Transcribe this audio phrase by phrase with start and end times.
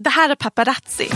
[0.00, 1.08] Det här är Paparazzi,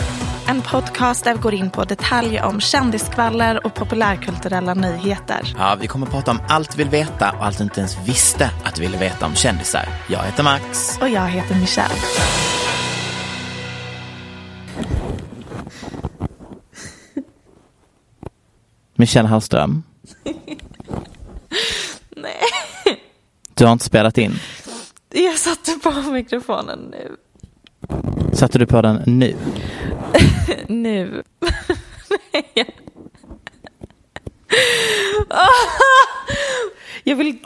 [0.48, 5.54] en podcast där vi går in på detaljer om kändiskvaller och populärkulturella nyheter.
[5.58, 7.96] Ja, vi kommer att prata om allt vi vill veta och allt du inte ens
[8.08, 9.88] visste att du ville veta om kändisar.
[10.08, 10.98] Jag heter Max.
[11.00, 11.94] Och jag heter Michelle.
[18.94, 19.82] Michelle Hallström.
[22.16, 22.40] Nej,
[23.54, 24.34] Du har inte spelat in.
[25.10, 27.16] jag satte på mikrofonen nu.
[28.32, 29.36] Satte du på den nu?
[30.68, 31.22] Nu.
[32.32, 32.44] Nej.
[37.04, 37.38] Jag vill...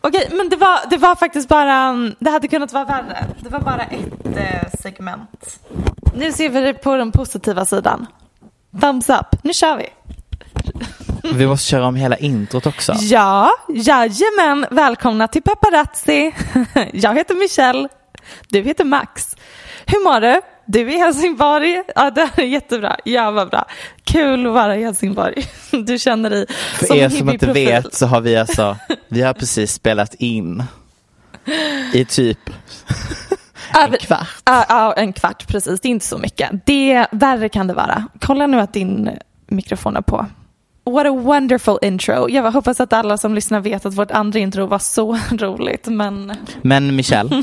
[0.00, 1.92] Okej, men det var, det var faktiskt bara...
[2.18, 3.26] Det hade kunnat vara värre.
[3.40, 5.60] Det var bara ett eh, segment.
[6.14, 8.06] Nu ser vi det på den positiva sidan.
[8.80, 9.26] Thumbs up.
[9.42, 9.86] Nu kör vi.
[11.34, 12.92] Vi måste köra om hela introt också.
[13.00, 14.66] Ja, jajamän.
[14.70, 16.34] Välkomna till Paparazzi.
[16.92, 17.88] Jag heter Michelle.
[18.48, 19.36] Du heter Max.
[19.86, 20.40] Hur mår du?
[20.66, 21.82] Du är i Helsingborg.
[21.94, 22.96] Ja, det är jättebra.
[23.04, 23.64] Ja, vad bra.
[24.04, 25.46] Kul att vara i Helsingborg.
[25.70, 28.76] Du känner dig För som er en som inte vet så har vi alltså,
[29.08, 30.62] vi har precis spelat in
[31.92, 32.38] i typ
[33.74, 34.28] en kvart.
[34.44, 35.80] Ja, ja, en kvart precis.
[35.80, 36.50] Det är inte så mycket.
[36.66, 38.04] Det, värre kan det vara.
[38.20, 39.10] Kolla nu att din
[39.46, 40.26] mikrofon är på.
[40.84, 42.28] What a wonderful intro.
[42.30, 45.86] Jag hoppas att alla som lyssnar vet att vårt andra intro var så roligt.
[45.86, 46.32] Men
[46.62, 47.42] Men Michelle,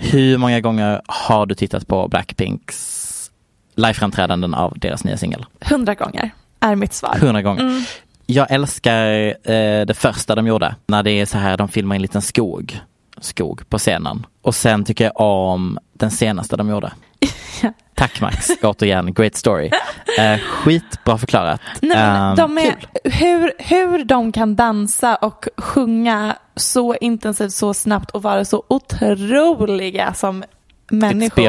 [0.00, 3.30] hur många gånger har du tittat på Blackpinks
[3.76, 5.46] liveframträdanden av deras nya singel?
[5.60, 6.30] hundra gånger
[6.60, 7.16] är mitt svar.
[7.20, 7.84] Hundra gånger.
[8.26, 9.08] Jag älskar
[9.50, 12.22] eh, det första de gjorde, när det är så här, de filmar i en liten
[12.22, 12.80] skog,
[13.20, 14.26] skog på scenen.
[14.42, 16.92] Och sen tycker jag om den senaste de gjorde.
[17.94, 19.70] Tack Max, återigen, great story.
[20.18, 21.60] Eh, skitbra förklarat.
[21.82, 22.86] Nej, men Ehm, de är, kul.
[23.12, 30.14] hur, hur de kan dansa och sjunga så intensivt, så snabbt och vara så otroliga
[30.14, 30.44] som
[30.90, 31.44] människor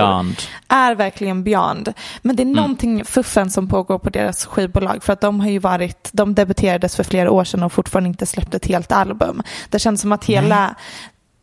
[0.68, 1.94] är verkligen beyond.
[2.22, 5.60] Men det är någonting fuffen som pågår på deras skivbolag för att de har ju
[5.60, 9.44] varit, de debuterades för flera år sedan och fortfarande inte släppt ett helt album.
[9.70, 10.76] Det känns som att hela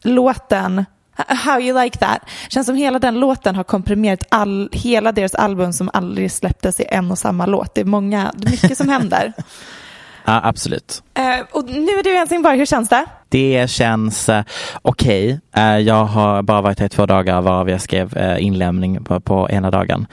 [0.02, 0.84] låten
[1.26, 2.18] How you like that?
[2.48, 6.84] Känns som hela den låten har komprimerat all, hela deras album som aldrig släpptes i
[6.88, 7.74] en och samma låt.
[7.74, 9.32] Det är många, det är mycket som händer.
[10.24, 11.02] Ja, absolut.
[11.14, 13.06] Eh, och nu är du i Helsingborg, hur känns det?
[13.28, 14.44] Det känns eh,
[14.82, 15.40] okej.
[15.56, 19.20] Eh, jag har bara varit här i två dagar varav jag skrev eh, inlämning på,
[19.20, 20.06] på ena dagen.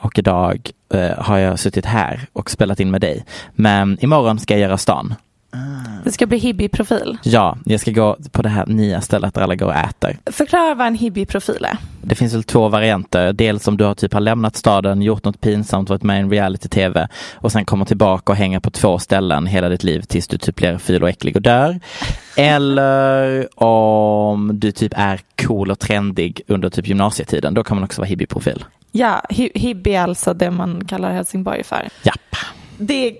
[0.00, 0.70] Och idag
[1.18, 3.24] har jag suttit här och spelat in med dig.
[3.52, 5.14] Men imorgon ska jag göra stan.
[6.04, 7.18] Det ska bli hippie-profil.
[7.22, 10.16] Ja, jag ska gå på det här nya stället där alla går och äter.
[10.26, 11.76] Förklara vad en hippie-profil är.
[12.02, 13.32] Det finns väl två varianter.
[13.32, 16.30] Dels om du har typ har lämnat staden, gjort något pinsamt, varit med i en
[16.30, 20.38] reality-tv och sen kommer tillbaka och hänger på två ställen hela ditt liv tills du
[20.38, 21.80] typ blir ful och äcklig och dör.
[22.36, 27.54] Eller om du typ är cool och trendig under typ gymnasietiden.
[27.54, 28.64] Då kan man också vara hippie-profil.
[28.92, 31.88] Ja, hi- hippie är alltså det man kallar Helsingborg för.
[32.02, 32.36] Japp.
[32.78, 33.16] Det,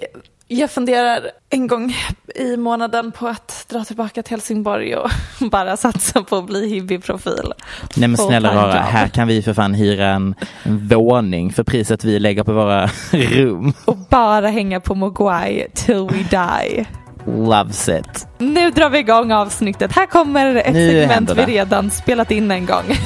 [0.49, 1.21] jag funderar
[1.51, 1.97] en gång
[2.35, 5.11] i månaden på att dra tillbaka till Helsingborg och
[5.51, 7.53] bara satsa på att bli hippie-profil.
[7.97, 12.05] Nej men snälla rara, här kan vi för fan hyra en, en våning för priset
[12.05, 13.73] vi lägger på våra rum.
[13.85, 16.85] Och bara hänga på Mogwai till we die.
[17.27, 18.27] loves it.
[18.39, 19.93] Nu drar vi igång avsnittet.
[19.93, 22.85] Här kommer ett Nu segment vi redan spelat in en gång.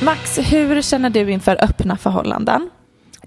[0.00, 2.70] Max, hur känner du inför öppna förhållanden?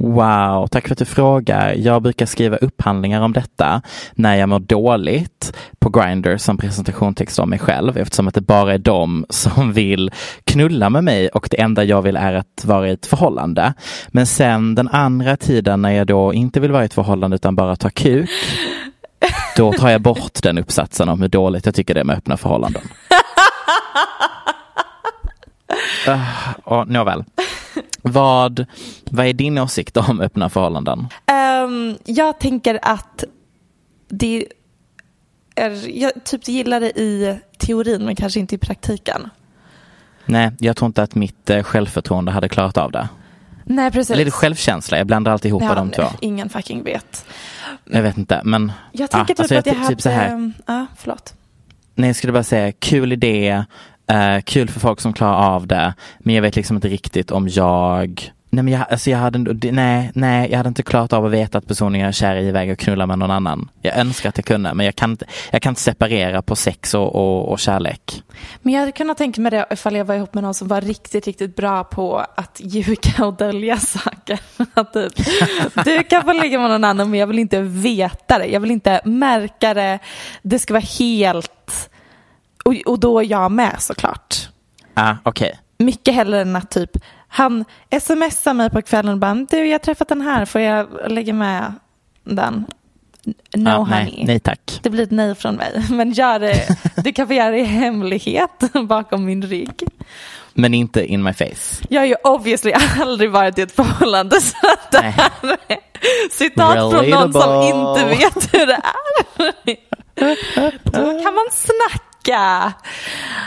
[0.01, 1.74] Wow, tack för att du frågar.
[1.74, 3.81] Jag brukar skriva upphandlingar om detta
[4.13, 8.74] när jag mår dåligt på Grindr som presentationstext om mig själv eftersom att det bara
[8.74, 10.12] är de som vill
[10.44, 13.74] knulla med mig och det enda jag vill är att vara i ett förhållande.
[14.07, 17.56] Men sen den andra tiden när jag då inte vill vara i ett förhållande utan
[17.56, 18.30] bara ta kuk
[19.57, 22.38] då tar jag bort den uppsatsen om hur dåligt jag tycker det är med öppna
[22.38, 22.81] förhållanden.
[26.07, 26.19] Uh,
[26.63, 27.24] och, nåväl.
[28.01, 28.66] Vad,
[29.12, 31.07] vad är din åsikt om öppna förhållanden?
[31.25, 33.24] Ehm, jag tänker att
[34.07, 34.46] det
[35.56, 39.30] är, jag typ gillar det i teorin men kanske inte i praktiken.
[40.25, 43.10] Nej, jag tror inte att mitt eh, självförtroende hade klarat av det.
[43.63, 44.12] Nej precis.
[44.16, 44.98] Eller självkänsla?
[44.98, 46.04] Jag blandar alltid ihop ja, de två.
[46.22, 47.25] Ingen fucking vet.
[47.86, 49.88] Jag vet inte, men Jag tänker Ja, typ alltså att jag hade...
[49.88, 50.54] typ så här.
[50.66, 51.34] Ja, förlåt.
[51.95, 53.66] nej, jag skulle bara säga kul idé,
[54.09, 57.47] eh, kul för folk som klarar av det, men jag vet liksom inte riktigt om
[57.47, 61.31] jag Nej, men jag, alltså jag hade, nej, nej, jag hade inte klarat av att
[61.31, 63.69] veta att personen jag är kär i är iväg och knullar med någon annan.
[63.81, 66.94] Jag önskar att jag kunde, men jag kan inte, jag kan inte separera på sex
[66.94, 68.23] och, och, och kärlek.
[68.61, 70.81] Men jag hade kunnat tänka mig det ifall jag var ihop med någon som var
[70.81, 74.39] riktigt, riktigt bra på att ljuga och dölja saker.
[74.73, 75.13] Att typ,
[75.85, 78.45] du kan få ligga med någon annan men jag vill inte veta det.
[78.45, 80.00] Jag vill inte märka det.
[80.41, 81.89] Det ska vara helt...
[82.69, 84.36] Och, och då är jag med såklart.
[84.94, 86.92] Ah, Okej, Mycket hellre än att typ
[87.27, 87.66] han
[88.01, 91.33] smsar mig på kvällen och bara du jag har träffat den här, får jag lägga
[91.33, 91.74] med
[92.24, 92.66] den?
[93.56, 93.92] No Ah, honey.
[93.92, 94.80] nej, nej tack.
[94.83, 95.86] Det blir ett nej från mig.
[95.92, 96.68] Men gör det,
[97.04, 99.83] du kan få göra det i hemlighet bakom min rygg.
[100.54, 101.86] Men inte in my face.
[101.89, 105.31] Jag har ju obviously aldrig varit i ett förhållande så att det här
[105.68, 105.77] är
[106.31, 107.66] citat från någon som Relatable.
[107.69, 109.77] inte vet hur det är.
[110.83, 112.04] Då kan man snacka.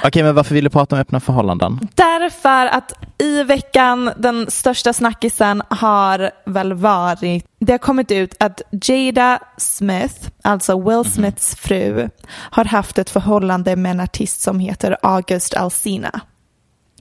[0.04, 1.80] Okej, men varför vill du prata om öppna förhållanden?
[1.94, 8.62] Därför att i veckan den största snackisen har väl varit, det har kommit ut att
[8.88, 14.96] Jada Smith, alltså Will Smiths fru, har haft ett förhållande med en artist som heter
[15.02, 16.20] August Alsina.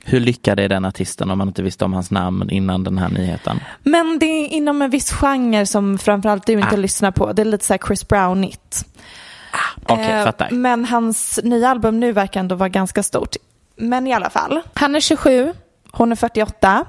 [0.03, 3.09] Hur lyckad är den artisten om man inte visste om hans namn innan den här
[3.09, 3.59] nyheten?
[3.83, 6.75] Men det är inom en viss genre som framförallt du inte Ah.
[6.75, 7.33] lyssnar på.
[7.33, 8.85] Det är lite så här Chris Brownigt.
[9.83, 10.49] Okej, Eh, fattar.
[10.51, 13.35] Men hans nya album nu verkar ändå vara ganska stort.
[13.75, 14.61] Men i alla fall.
[14.73, 15.53] Han är 27,
[15.91, 16.85] hon är 48.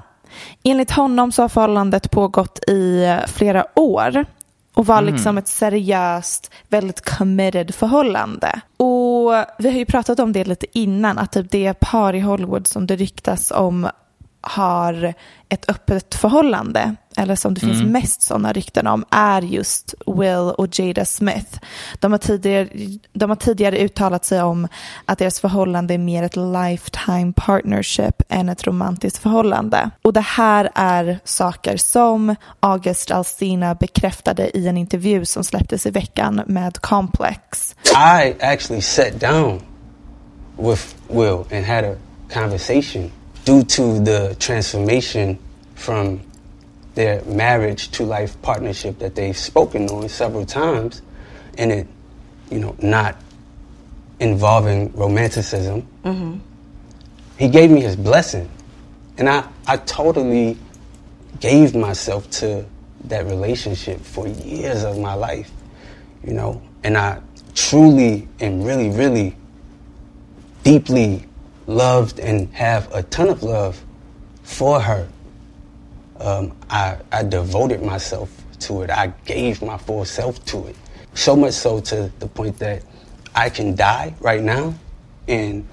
[0.63, 4.25] Enligt honom så har förhållandet pågått i flera år
[4.73, 8.61] och var liksom ett seriöst, väldigt committed förhållande.
[8.77, 12.67] Och vi har ju pratat om det lite innan, att typ det par i Hollywood
[12.67, 13.89] som det ryktas om
[14.43, 15.13] har
[15.49, 20.79] ett öppet förhållande, eller som det finns mest sådana rykten om, är just Will och
[20.79, 21.59] Jada Smith.
[21.99, 22.67] De har, tidigare,
[23.13, 24.67] de har tidigare uttalat sig om
[25.05, 29.89] att deras förhållande är mer ett lifetime partnership än ett romantiskt förhållande.
[30.01, 35.89] Och det här är saker som August Alsina bekräftade i en intervju som släpptes i
[35.89, 37.75] veckan med Complex.
[37.85, 39.61] I actually sat down
[40.57, 41.95] with Will and had a
[42.33, 43.11] conversation
[43.45, 45.37] due to the transformation
[45.75, 46.21] from
[46.95, 51.01] their marriage to life partnership that they've spoken on several times
[51.57, 51.87] and it,
[52.49, 53.17] you know, not
[54.19, 55.87] involving romanticism.
[56.03, 56.37] Mm-hmm.
[57.37, 58.49] He gave me his blessing.
[59.17, 60.57] And I, I totally
[61.39, 62.65] gave myself to
[63.05, 65.51] that relationship for years of my life,
[66.23, 67.21] you know, and I
[67.53, 69.35] truly and really, really
[70.63, 71.25] deeply
[71.67, 73.83] loved and have a ton of love
[74.43, 75.07] for her.
[76.19, 78.29] Um, I, I devoted myself
[78.61, 78.89] to it.
[78.89, 80.75] I gave my full self to it.
[81.15, 82.83] So much so to the point that
[83.35, 84.73] I can die right now
[85.27, 85.67] and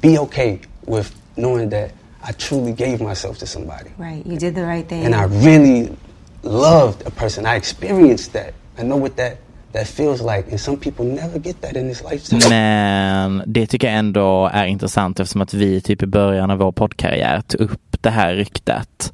[0.00, 3.90] be okay with knowing that I truly gave myself to somebody.
[3.96, 5.04] Right, you did the right thing.
[5.04, 5.96] And I really
[6.42, 7.46] loved a person.
[7.46, 8.54] I experienced that.
[8.78, 9.38] I know what that,
[9.72, 10.50] that feels like.
[10.50, 12.40] And some people never get that in this lifetime.
[12.50, 16.72] Men det tycker jag ändå är intressant eftersom att vi typ i början av vår
[16.72, 19.12] poddkarriär tog upp det här ryktet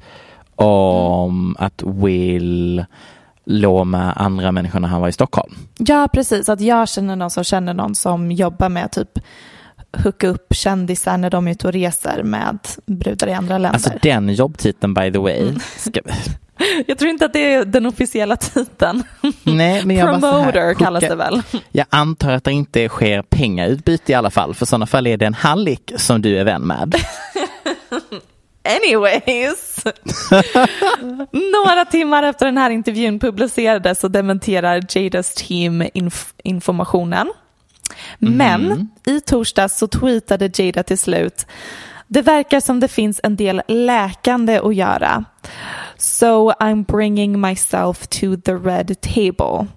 [0.55, 2.85] om att Will
[3.45, 5.53] låg med andra människor när han var i Stockholm.
[5.77, 6.49] Ja, precis.
[6.49, 9.19] Att jag känner någon som känner någon som jobbar med typ
[10.03, 13.73] hooka upp kändisar när de är ute och reser med brudar i andra länder.
[13.73, 15.53] Alltså den jobbtiteln by the way.
[15.77, 15.99] Ska...
[16.87, 19.03] Jag tror inte att det är den officiella titeln.
[19.43, 21.41] Nej, men jag bara så här, Promoter kallas det väl.
[21.71, 24.53] Jag antar att det inte sker pengautbyte i alla fall.
[24.55, 26.95] För i sådana fall är det en hallick som du är vän med.
[28.83, 29.83] Anyways.
[31.31, 37.31] Några timmar efter den här intervjun publicerades så dementerar Jadas team inf informationen.
[38.17, 38.87] Men Mm.
[39.05, 41.45] i torsdags så tweetade Jada till slut
[42.07, 45.25] det verkar som det finns en del läkande att göra.
[45.97, 49.67] So I'm bringing myself to the red table.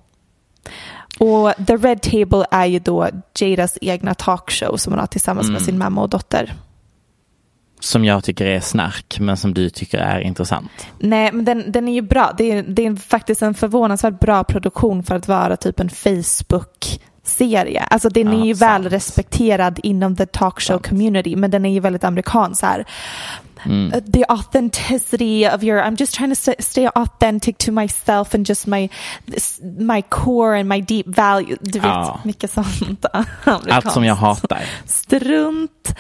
[1.19, 3.09] Och The Red Table är ju då
[3.39, 5.53] Jadas egna talkshow som hon har tillsammans Mm.
[5.53, 6.55] med sin mamma och dotter.
[7.81, 10.71] Som jag tycker är snark men som du tycker är intressant.
[10.99, 12.35] Nej, men den, den är ju bra.
[12.39, 15.91] Det är, det är faktiskt en förvånansvärt bra produktion för att vara typ en
[17.45, 17.81] Facebook-serie.
[17.91, 18.71] Alltså den Ja, är ju sant.
[18.85, 22.85] väl respekterad inom the talkshow community, men den är ju väldigt amerikansk här.
[23.65, 23.93] Mm.
[23.95, 28.49] Uh, The authenticity of your, I'm just trying to st- stay authentic to myself and
[28.49, 28.89] just my,
[29.27, 31.57] this- my core and my deep value.
[31.61, 32.21] Du vet, Ja.
[32.25, 33.05] mycket sånt.
[33.71, 34.63] Allt som jag hatar.
[34.87, 35.95] strunt.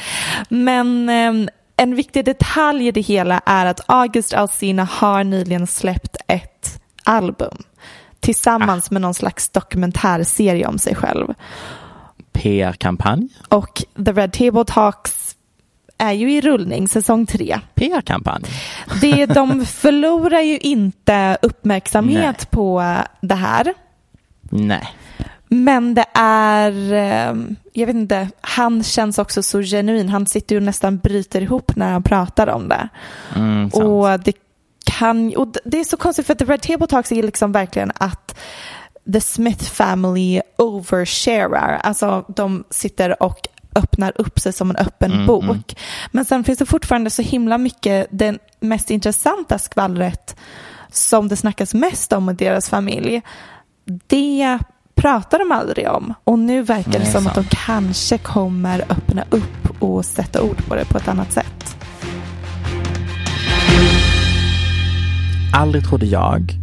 [0.49, 6.16] Men ehm, en viktig detalj i det hela är att August Alsina har nyligen släppt
[6.26, 7.56] ett album
[8.21, 11.35] tillsammans med någon slags dokumentärserie om sig själv.
[12.33, 13.29] PR-kampanj.
[13.49, 15.37] Och The Red Table Talks
[15.99, 17.61] är ju i rullning, säsong tre.
[17.75, 18.45] PR-kampanj.
[19.00, 22.47] Det, de förlorar ju inte uppmärksamhet Nej.
[22.50, 23.75] på det här.
[24.50, 24.95] Nej.
[25.49, 27.37] Men det är, eh,
[27.73, 30.09] jag vet inte, han känns också så genuin.
[30.09, 32.89] Han sitter ju nästan bryter ihop när han pratar om det.
[33.37, 34.33] Mm, och det
[34.85, 37.93] kan, och det är så konstigt för att The Red Table Talks är liksom verkligen
[37.95, 38.35] att
[39.13, 41.81] The Smith Family oversharar.
[41.83, 43.39] Alltså de sitter och
[43.75, 45.45] öppnar upp sig som en öppen Mm, bok.
[45.45, 45.63] mm.
[46.11, 50.37] Men sen finns det fortfarande så himla mycket, det mest intressanta skvallret
[50.93, 53.23] som det snackas mest om i deras familj,
[54.07, 54.59] det
[54.95, 56.15] pratar de aldrig om.
[56.25, 57.55] Och nu verkar det Nej, som att de sant.
[57.67, 61.77] kanske kommer öppna upp och sätta ord på det på ett annat sätt.
[65.52, 66.54] Aldrig trodde jag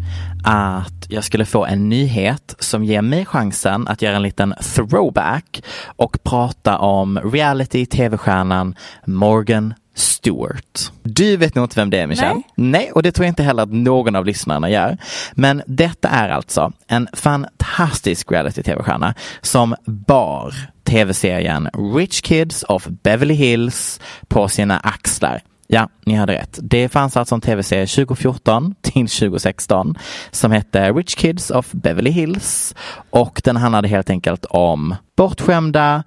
[0.43, 5.63] att jag skulle få en nyhet som ger mig chansen att göra en liten throwback
[5.85, 8.75] och prata om reality-tv-stjärnan
[9.05, 10.91] Morgan Stewart.
[11.03, 12.33] Du vet nog inte vem det är Michelle?
[12.33, 12.43] Nej.
[12.55, 14.97] Nej, och det tror jag inte heller att någon av lyssnarna gör.
[15.33, 23.99] Men detta är alltså en fantastisk reality-tv-stjärna som bar tv-serien Rich Kids of Beverly Hills
[24.27, 25.41] på sina axlar.
[25.69, 26.59] Ja, ni hörde rätt.
[26.61, 29.97] Det fanns alltså en tv-serie 2014 till 2016
[30.31, 32.75] som hette Rich Kids of Beverly Hills
[33.09, 36.03] och den handlade helt enkelt om bortskämda,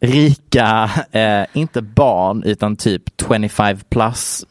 [0.00, 4.44] rika, eh, inte barn utan typ 25 plus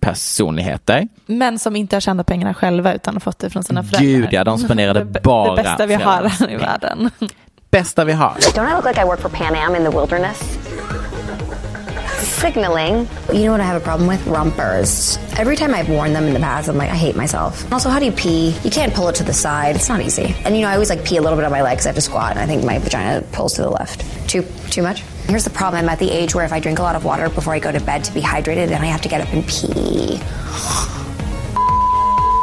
[0.00, 1.08] personligheter.
[1.26, 4.12] Men som inte har tjänat pengarna själva utan har fått det från sina föräldrar.
[4.12, 7.10] Gud ja, de spenderade bara Det bästa vi har här i världen.
[7.70, 8.34] Bästa vi har.
[8.34, 10.58] Don't I look like I work for Pan Am in the wilderness?
[12.32, 13.08] Signaling.
[13.32, 14.26] You know what I have a problem with?
[14.26, 15.18] Rompers.
[15.38, 17.70] Every time I've worn them in the past, I'm like, I hate myself.
[17.72, 18.50] Also, how do you pee?
[18.64, 19.76] You can't pull it to the side.
[19.76, 20.34] It's not easy.
[20.44, 21.86] And you know, I always like pee a little bit on my legs.
[21.86, 24.28] I have to squat, and I think my vagina pulls to the left.
[24.28, 25.02] Too too much.
[25.28, 25.84] Here's the problem.
[25.84, 27.70] I'm at the age where if I drink a lot of water before I go
[27.70, 30.20] to bed to be hydrated, then I have to get up and pee.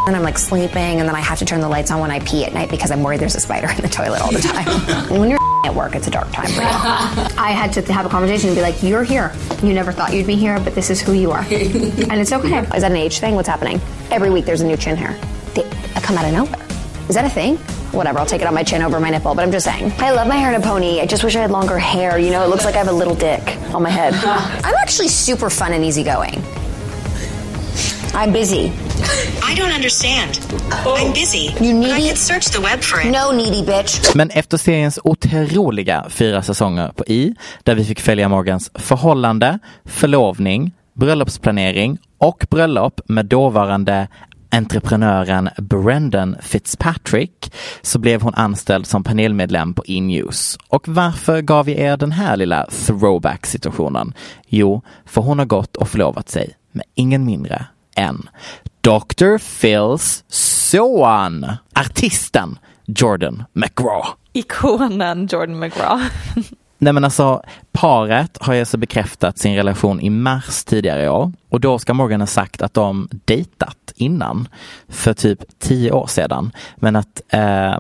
[0.08, 2.20] And I'm like sleeping, and then I have to turn the lights on when I
[2.22, 4.66] pee at night because I'm worried there's a spider in the toilet all the time.
[5.20, 6.68] when you're at work, it's a dark time for you.
[7.38, 9.34] I had to have a conversation and be like, "You're here.
[9.62, 12.60] You never thought you'd be here, but this is who you are, and it's okay."
[12.60, 13.36] Is that an age thing?
[13.36, 13.80] What's happening?
[14.12, 15.14] Every week there's a new chin hair.
[15.54, 15.64] They
[15.96, 16.66] I come out of nowhere.
[17.10, 17.58] Is that a thing?
[17.92, 19.92] Whatever, I'll take it on my chin over my nipple, but I'm just saying.
[19.98, 21.02] I love my hair in a pony.
[21.02, 22.20] I just wish I had longer hair.
[22.20, 23.42] You know, it looks like I have a little dick
[23.74, 24.14] on my head.
[24.64, 26.44] I'm actually super fun and easygoing.
[28.14, 28.72] I'm busy.
[29.52, 30.40] I don't understand.
[30.86, 31.38] I'm busy.
[31.38, 33.06] You but I needy- could search the web for it.
[33.12, 34.16] No needy bitch.
[34.16, 37.34] Men efter seriens otroliga fyra säsonger på I,
[37.64, 44.08] där vi fick följa Morgans förhållande, förlovning, bröllopsplanering och bröllop med dåvarande
[44.52, 50.58] entreprenören Brendan Fitzpatrick så blev hon anställd som panelmedlem på E-news.
[50.68, 54.14] Och varför gav vi er den här lilla throwback situationen?
[54.48, 58.30] Jo, för hon har gått och förlovat sig med ingen mindre än
[58.82, 59.38] Dr.
[59.38, 64.04] Phils son, artisten Jordan McGraw.
[64.34, 66.02] Ikonen Jordan McGraw.
[66.78, 71.32] Nej men alltså, paret har ju alltså bekräftat sin relation i mars tidigare i år.
[71.50, 74.48] Och då ska Morgan ha sagt att de dejtat innan,
[74.88, 76.52] för typ tio år sedan.
[76.76, 77.80] Men att eh,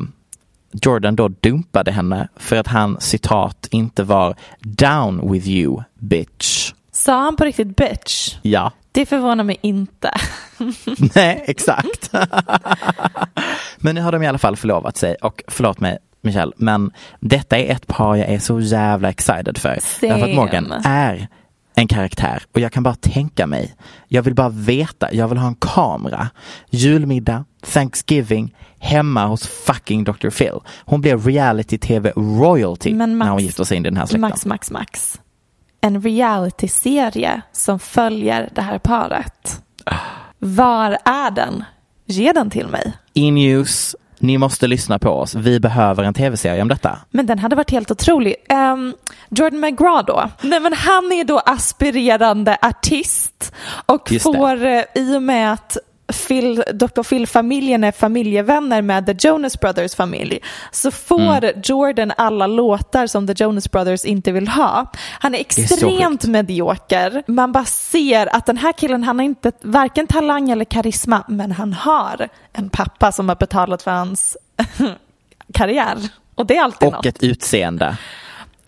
[0.72, 6.74] Jordan då dumpade henne för att han citat inte var down with you bitch.
[7.00, 8.36] Sa han på riktigt bitch?
[8.42, 10.12] Ja, Det förvånar mig inte.
[11.16, 12.12] nej exakt.
[13.78, 17.58] men nu har de i alla fall förlovat sig och förlåt mig Michelle, men detta
[17.58, 19.80] är ett par jag är så jävla excited för.
[20.02, 20.82] Därför att Morgan Same.
[20.86, 21.28] är
[21.76, 23.76] en karaktär och jag kan bara tänka mig.
[24.08, 25.14] Jag vill bara veta.
[25.14, 26.30] Jag vill ha en kamera.
[26.70, 30.30] Julmiddag, Thanksgiving, hemma hos fucking Dr.
[30.30, 30.60] Phil.
[30.86, 34.22] Hon blev reality-tv royalty Max- när hon gifte sig in i den här släkten.
[34.22, 35.20] Max, Max, Max.
[35.82, 39.62] En reality-serie som följer det här paret.
[40.40, 41.64] Var är den?
[42.06, 42.94] Ge den till mig.
[43.14, 45.36] In-use, ni måste lyssna på oss.
[45.36, 47.00] Vi behöver en tv-serie om detta.
[47.10, 48.36] Men den hade varit helt otrolig.
[48.50, 48.94] Ehm,
[49.30, 50.30] Jordan McGraw då?
[50.42, 53.54] Nej men han är då aspirerande artist
[53.86, 54.34] och Just det.
[54.34, 55.78] får eh, i och med att
[56.28, 57.04] Phil, Dr.
[57.04, 60.40] Phil-familjen är familjevänner med The Jonas Brothers familj
[60.72, 61.62] så får Mm.
[61.64, 64.92] Jordan alla låtar som The Jonas Brothers inte vill ha.
[65.20, 66.32] Han är är extremt sjukt.
[66.32, 67.24] medioker.
[67.28, 71.52] Man bara ser att den här killen han har inte varken talang eller karisma men
[71.52, 74.38] han har en pappa som har betalat för hans
[75.54, 75.98] karriär.
[76.36, 77.06] Och det är alltid Och något.
[77.06, 77.98] ett utseende.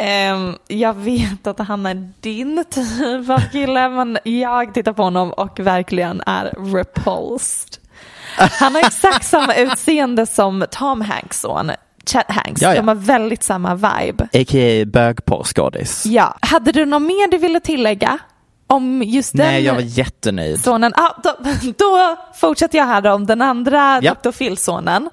[0.04, 5.32] Ehm, jag vet att han är din typ av kille men jag tittar på honom
[5.34, 7.78] och verkligen är repulsed.
[8.38, 11.72] Han har exakt samma utseende som Tom Hanks son,
[12.06, 12.62] Chet Hanks.
[12.62, 12.76] Ja, ja.
[12.76, 14.24] De har väldigt samma vibe.
[14.34, 14.86] A.k.a.
[14.86, 16.06] bögporrskådis.
[16.06, 16.38] Ja.
[16.42, 18.18] Hade du något mer du ville tillägga
[18.68, 20.64] om just den Nej, jag var jättenöjd.
[20.64, 20.94] sonen?
[20.96, 21.36] Ah, då,
[21.78, 24.16] då fortsätter jag här då om den andra Ja.
[24.24, 24.32] Dr.
[24.32, 25.10] Phil-sonen.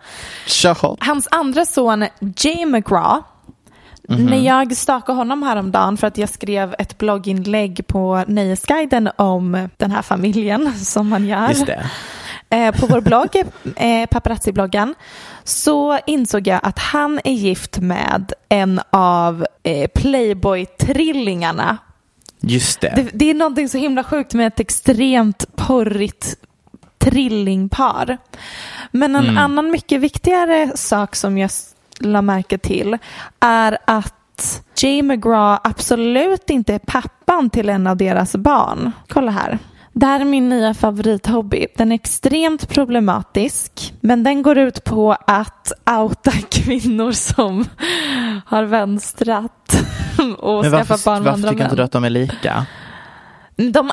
[1.00, 3.22] Hans andra son, Jay McGraw,
[4.10, 4.24] Mhm.
[4.26, 9.90] när jag stakade honom häromdagen för att jag skrev ett blogginlägg på Nöjesguiden om den
[9.90, 11.86] här familjen som man gör Just det.
[12.50, 13.36] eh, på vår blogg,
[13.76, 14.94] eh, paparazzi-bloggen,
[15.44, 21.76] så insåg jag att han är gift med en av eh, Playboy-trillingarna.
[22.40, 22.92] Just det.
[22.96, 26.36] Det, det är någonting så himla sjukt med ett extremt porrigt
[26.98, 28.18] trillingpar.
[28.90, 29.38] Men en Mm.
[29.38, 31.50] annan mycket viktigare sak som jag
[32.00, 32.98] la märke till
[33.40, 38.92] är att Jay McGraw absolut inte är pappan till en av deras barn.
[39.08, 39.58] Kolla här.
[39.92, 41.66] Det här är min nya favorithobby.
[41.76, 47.64] Den är extremt problematisk men den går ut på att outa kvinnor som
[48.46, 49.84] har vänstrat
[50.38, 51.76] och skaffat varför, barn med varför andra tycker inte män.
[51.76, 52.66] du att de är lika?
[53.72, 53.90] De,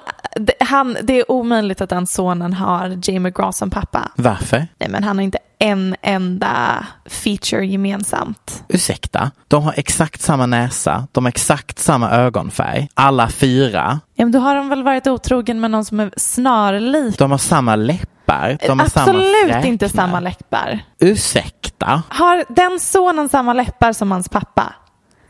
[0.60, 4.12] han, det är omöjligt att den sonen har Jay McGraw som pappa.
[4.16, 4.68] Varför?
[4.78, 8.64] Nej, men han har inte en enda feature gemensamt.
[8.68, 9.32] Ursäkta?
[9.48, 14.00] De har exakt samma näsa, de har exakt samma ögonfärg, alla fyra.
[14.16, 17.18] Ja, men då har de väl varit otrogen med någon som är snarlik.
[17.18, 19.66] De har samma läppar, de har samma Absolut fräknar.
[19.66, 20.80] inte samma läppar.
[21.00, 22.04] Ursäkta?
[22.10, 24.74] Har den sonen samma läppar som hans pappa?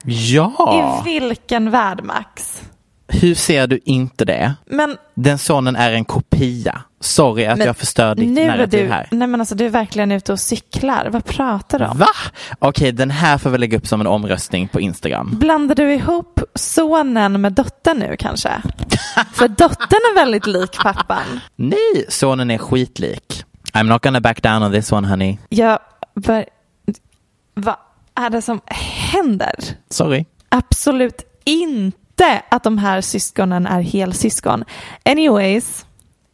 [0.04, 1.04] Ja!
[1.06, 2.62] I vilken värld, Max?
[3.22, 4.54] Hur ser du inte det?
[4.66, 6.82] Men Den sonen är en kopia.
[7.00, 9.08] Sorry att Men jag förstör ditt nu narrativ du, här.
[9.12, 11.10] nej men alltså du är verkligen ute och cyklar.
[11.12, 11.98] Vad pratar du om?
[11.98, 12.08] Va?
[12.60, 15.32] Okej, den här får vi lägga upp som en omröstning på Instagram.
[15.40, 18.50] Blandar du ihop sonen med dottern nu kanske?
[19.34, 21.40] För dottern är väldigt lik pappan.
[21.56, 23.44] Nej, sonen är skitlik.
[23.74, 25.38] I'm not gonna back down on this one honey.
[25.50, 25.80] Jag
[26.16, 26.46] bör...
[27.54, 27.76] Vad
[28.16, 28.62] är det som
[29.12, 29.54] händer?
[29.90, 30.26] Sorry.
[30.50, 32.05] Absolut inte
[32.50, 34.64] att de här syskonen är helsyskon.
[35.06, 35.86] Anyways,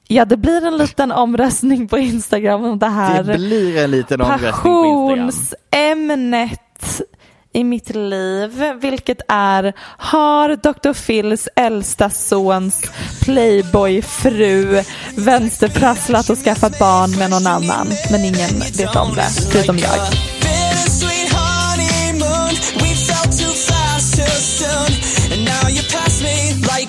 [0.08, 4.22] ja det blir en liten omröstning på Instagram om det här Det blir en liten
[4.22, 5.28] omröstning på Instagram.
[5.72, 6.62] passionsämnet
[7.54, 10.94] i mitt liv, vilket är har Dr.
[10.94, 12.82] Phils äldsta sons
[13.22, 14.84] playboyfru
[15.18, 20.31] vänsterprasslat och skaffat barn med någon annan, men ingen vet om det, förutom jag.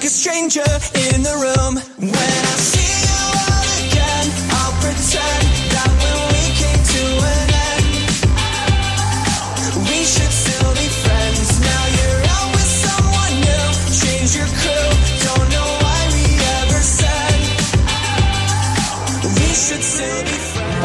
[0.03, 0.67] Like a stranger
[1.15, 1.75] in the room.
[1.99, 3.23] When I see you
[3.55, 7.87] out again, I'll pretend that when we came to an end,
[9.87, 11.47] we should still be friends.
[11.63, 13.67] Now you're out with someone new,
[14.03, 14.89] change your crew,
[15.23, 16.27] don't know why we
[16.59, 17.39] ever said
[19.39, 20.83] we should still be friends.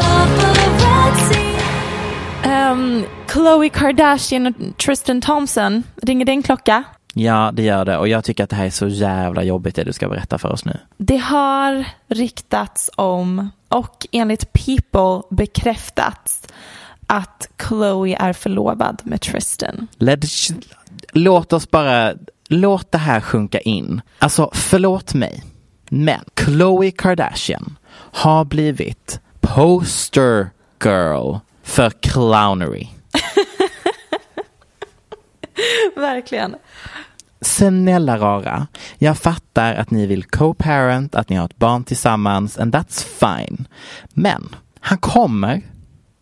[2.44, 6.84] Um, Khloe Kardashian och Tristan Thompson, ringer en klocka?
[7.18, 7.96] Ja, det gör det.
[7.96, 10.52] Och jag tycker att det här är så jävla jobbigt det du ska berätta för
[10.52, 10.78] oss nu.
[10.96, 16.48] Det har riktats om och enligt People bekräftats
[17.06, 19.88] att Chloe är förlovad med Tristan.
[19.96, 20.24] Let,
[21.12, 22.12] låt oss bara,
[22.48, 24.00] låt det här sjunka in.
[24.18, 25.44] Alltså, förlåt mig,
[25.88, 30.50] men Khloe Kardashian har blivit poster
[30.84, 32.88] girl för clownery.
[35.96, 36.56] Verkligen.
[37.40, 38.66] Snälla rara,
[38.98, 43.68] jag fattar att ni vill co-parent, att ni har ett barn tillsammans and that's fine.
[44.10, 44.48] Men
[44.80, 45.62] han kommer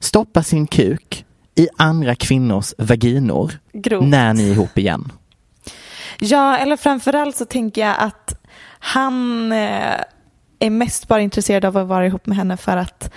[0.00, 1.24] stoppa sin kuk
[1.54, 4.06] i andra kvinnors vaginor Grovt.
[4.08, 5.12] när ni är ihop igen.
[6.18, 8.40] Ja, eller framförallt så tänker jag att
[8.78, 10.00] han eh,
[10.58, 13.12] är mest bara intresserad av att vara ihop med henne för att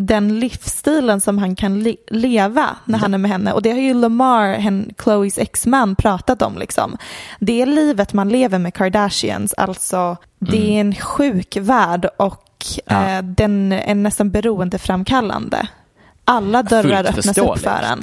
[0.00, 3.52] den livsstilen som han kan le- leva när han är med henne.
[3.52, 6.58] Och det har ju Lamar, hen, Chloes exman, pratat om.
[6.58, 6.96] Liksom.
[7.40, 9.52] Det är livet man lever med Kardashians.
[9.54, 12.46] Alltså, det är en sjuk värld och
[12.84, 13.06] Ja.
[13.08, 15.66] eh, den är nästan beroendeframkallande.
[16.24, 18.02] Alla dörrar Fullt öppnas upp för en.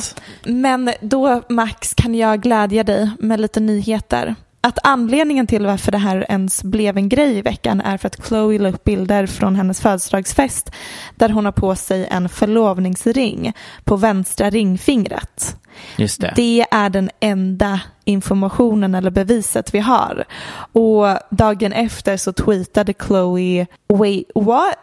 [0.62, 4.36] Men då, Max, kan jag glädja dig med lite nyheter.
[4.62, 8.28] Att anledningen till varför det här ens blev en grej i veckan är för att
[8.28, 10.72] Chloe la upp bilder från hennes födelsedagsfest
[11.15, 15.58] där hon har på sig en förlovningsring på vänstra ringfingret.
[15.96, 16.34] Just det.
[16.36, 20.26] Det är den enda informationen eller beviset vi har.
[20.72, 24.78] Och dagen efter så tweetade Chloe Wait, what?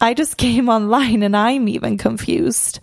[0.00, 2.82] I just came online and I'm even confused.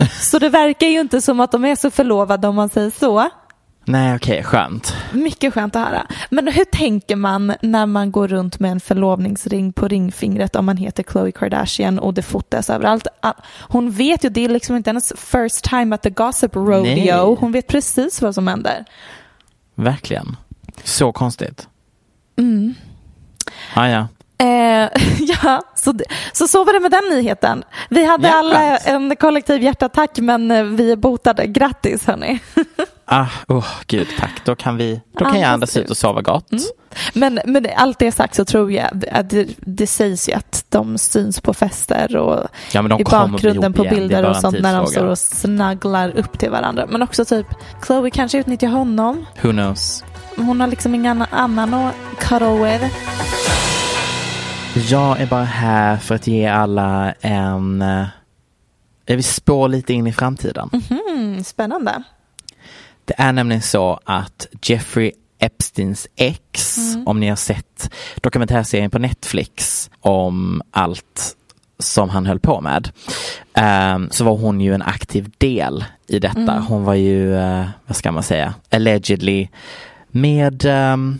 [0.20, 3.30] Så det verkar ju inte som att de är så förlovade om man säger så.
[3.84, 4.94] Nej, okej, skönt.
[5.12, 6.06] Mycket skönt att höra.
[6.30, 10.76] Men hur tänker man när man går runt med en förlovningsring på ringfingret om man
[10.76, 13.06] heter Khloe Kardashian och det fotas överallt?
[13.20, 13.32] Ah,
[13.68, 16.82] Hon vet ju, det är liksom inte hennes first time at the gossip rodeo.
[16.84, 17.36] Nej.
[17.40, 18.84] Hon vet precis vad som händer.
[19.74, 20.36] Verkligen.
[20.84, 21.68] Så konstigt.
[22.38, 22.74] Mm.
[23.74, 24.08] Ah, ja.
[24.40, 24.88] Eh,
[25.20, 25.94] ja, så,
[26.32, 27.62] så så var det med den nyheten.
[27.88, 31.46] Vi hade Ja, alla en kollektiv hjärtattack men eh, vi är botade.
[31.46, 32.40] Grattis hörni.
[33.12, 34.44] Ah, oh, gud, tack.
[34.44, 36.52] Då kan, vi, då kan jag Andas ut och sova gott.
[37.12, 40.98] Men med allt det sagt så tror jag att det, det sägs ju att de
[40.98, 45.18] syns på fester och Ja, i bakgrunden på bilder och sånt när de står och
[45.18, 46.86] snagglar upp till varandra.
[46.88, 47.46] Men också typ
[47.86, 49.26] Chloe kanske utnyttjar honom.
[49.42, 50.04] Who knows?
[50.36, 52.94] Hon har liksom ingen annan att cuddle with.
[54.74, 57.82] Jag är bara här för att ge alla en...
[57.82, 58.06] eh,
[59.06, 60.70] Jag vill spå lite in i framtiden.
[60.88, 62.02] Hmm, spännande.
[63.04, 69.90] Det är nämligen så att Jeffrey Epsteins ex, om ni har sett dokumentärserien på Netflix
[70.00, 71.36] om allt
[71.78, 72.90] som han höll på med,
[73.54, 76.64] ehm, så var hon ju en aktiv del i detta.
[76.68, 79.48] Hon var ju, eh, vad ska man säga, allegedly
[80.08, 81.18] med, ehm,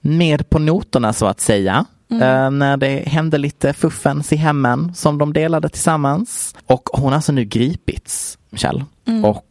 [0.00, 1.84] med på noterna så att säga.
[2.12, 6.54] Eh, när det hände lite fuffens i hemmen som de delade tillsammans.
[6.66, 8.84] Och hon har alltså nu gripits, Michelle.
[9.24, 9.46] Och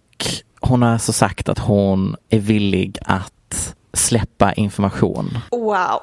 [0.62, 5.38] hon har alltså sagt att hon är villig att släppa information.
[5.52, 6.00] Wow.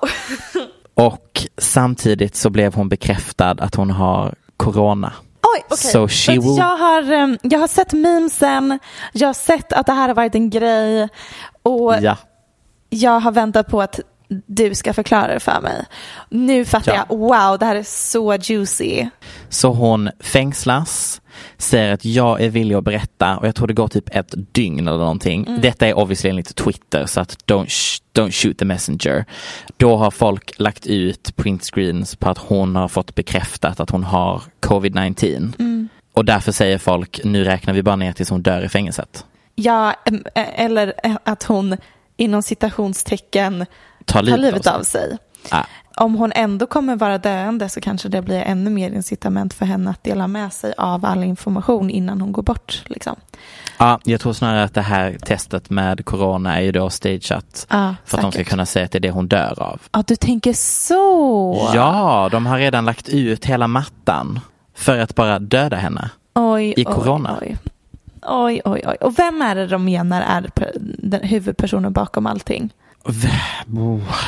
[0.94, 5.12] Och samtidigt så blev hon bekräftad att hon har corona.
[5.56, 5.76] Oj, okej.
[5.92, 8.78] So she will- jag, har, em, jag har sett memesen,
[9.12, 11.08] jag har sett att det här har varit en grej
[11.62, 12.16] och Ja,
[12.90, 14.00] jag har väntat på att
[14.46, 15.84] du ska förklara det för mig.
[16.28, 17.04] Nu fattar Ja.
[17.08, 19.06] jag, wow, det här är så juicy.
[19.48, 21.20] så hon fängslas,
[21.58, 24.88] säger att jag är villig att berätta och jag tror det går typ ett dygn
[24.88, 25.46] eller någonting.
[25.46, 25.60] Mm.
[25.60, 29.24] Detta är obviously enligt Twitter så att don't, sh- don't shoot the messenger.
[29.76, 34.42] Då har folk lagt ut printscreens på att hon har fått bekräftat att hon har
[34.60, 35.52] covid-19.
[35.58, 35.88] Mm.
[36.12, 39.24] Och därför säger folk, nu räknar vi bara ner tills hon dör i fängelset.
[39.54, 39.94] Ja,
[40.34, 41.76] eh, eller eh, att hon
[42.16, 43.66] inom citationstecken
[44.08, 45.18] Ta tar livet, livet av av sig.
[45.50, 45.66] Ja.
[45.96, 49.90] Om hon ändå kommer vara döende så kanske det blir ännu mer incitament för henne
[49.90, 52.82] att dela med sig av all information innan hon går bort.
[52.86, 53.16] Liksom.
[53.78, 57.94] Ja, jag tror snarare att det här testet med corona är ju då stageat Ja,
[58.04, 59.80] för att de ska kunna säga att det är det hon dör av.
[59.92, 61.70] Ja, du tänker så.
[61.74, 64.40] Ja, de har redan lagt ut hela mattan
[64.74, 66.10] för att bara döda henne.
[66.34, 67.38] Oj, i corona.
[67.40, 67.56] Oj,
[68.22, 68.96] oj, oj, oj.
[69.00, 72.70] Och vem är det de menar är huvudpersonen bakom allting?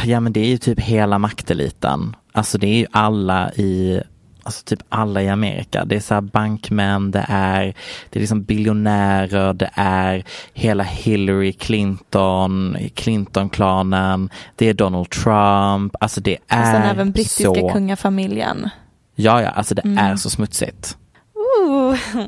[0.05, 2.17] Ja men det är ju typ hela makteliten.
[2.33, 4.03] Alltså det är ju alla i
[4.43, 5.85] Alltså typ alla i Amerika.
[5.85, 7.75] Det är så bankmän, det är,
[8.11, 15.97] det är liksom biljonärer, det är hela Hillary Clinton, Clinton-klanen, det är Donald Trump.
[16.01, 18.69] Alltså det Och sen är även brittiska så, kungafamiljen.
[19.15, 20.97] ja ja, alltså det är så smutsigt.
[21.35, 21.97] Ooh.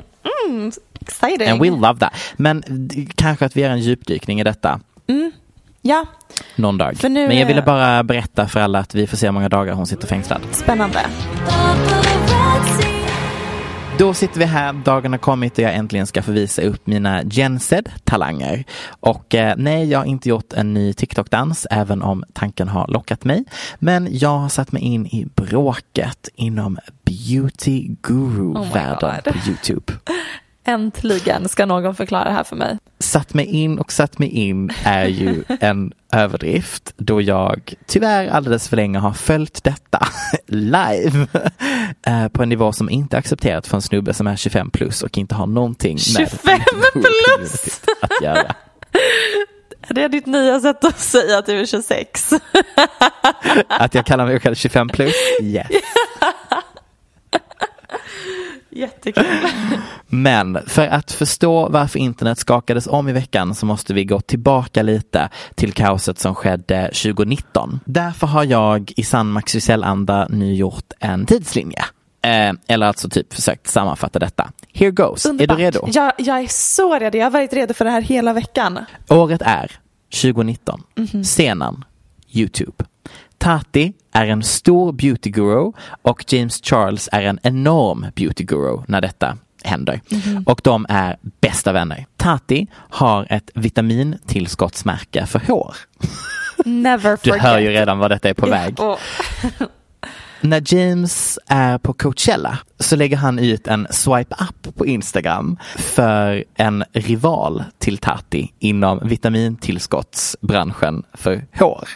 [0.49, 1.47] Mm, exciting.
[1.49, 2.13] And we love that.
[2.37, 2.63] Men
[3.15, 4.79] kanske att vi gör en djupdykning i detta
[5.85, 6.05] Ja,
[6.55, 6.97] någon dag.
[7.03, 9.73] Nu Men jag ville bara berätta för alla att vi får se hur många dagar
[9.73, 10.41] hon sitter fängslad.
[10.51, 10.99] spännande.
[13.97, 17.23] Då sitter vi här, dagen har kommit och jag äntligen ska få visa upp mina
[17.23, 18.63] Gensed-talanger.
[18.89, 23.23] Och eh, nej, jag har inte gjort en ny TikTok-dans, även om tanken har lockat
[23.23, 23.43] mig.
[23.79, 29.33] Men jag har satt mig in i bråket inom beauty guru-världen God.
[29.33, 29.93] på YouTube.
[30.65, 32.77] Äntligen ska någon förklara det här för mig.
[32.99, 38.69] Satt mig in och satt mig in är ju en överdrift då jag tyvärr alldeles
[38.69, 40.07] för länge har följt detta
[40.47, 41.27] live
[42.07, 45.03] eh, på en nivå som inte är accepterat för en snubbe som är 25 plus
[45.03, 46.59] och inte har någonting med 25
[47.37, 47.81] plus!
[48.01, 48.55] att göra.
[49.89, 52.33] Det är ditt nya sätt att säga att du är 26.
[53.67, 55.13] Att jag kallar mig själv 25 plus?
[55.41, 55.67] Yes.
[58.75, 59.25] Jättekul.
[60.07, 64.81] Men för att förstå varför internet skakades om i veckan så måste vi gå tillbaka
[64.83, 67.79] lite till kaoset som skedde 2019.
[67.85, 71.85] Därför har jag i sann Max Wiesel-anda nu gjort en tidslinje.
[72.21, 74.51] Eh, eller alltså typ försökt sammanfatta detta.
[74.73, 75.25] Here goes.
[75.25, 75.55] Underbart.
[75.55, 75.87] Är du redo?
[75.93, 77.17] Jag, jag är så redo.
[77.17, 78.79] Jag har varit redo för det här hela veckan.
[79.09, 79.71] Året är
[80.21, 80.83] 2019.
[80.95, 81.23] Mhm.
[81.23, 81.85] Scenen
[82.31, 82.85] Youtube.
[83.37, 85.71] Tati är en stor beauty guru
[86.01, 90.01] och James Charles är en enorm beauty guru när detta händer.
[90.09, 90.43] Mhm.
[90.47, 92.05] Och de är bästa vänner.
[92.17, 95.75] Tati har ett vitamintillskottsmärke för hår.
[96.65, 98.79] Never Du hör ju redan vad detta är på väg.
[98.79, 98.99] Och,
[100.41, 106.43] När James är på Coachella så lägger han ut en swipe up på Instagram för
[106.55, 111.87] en rival till Tati inom vitamintillskottsbranschen för hår.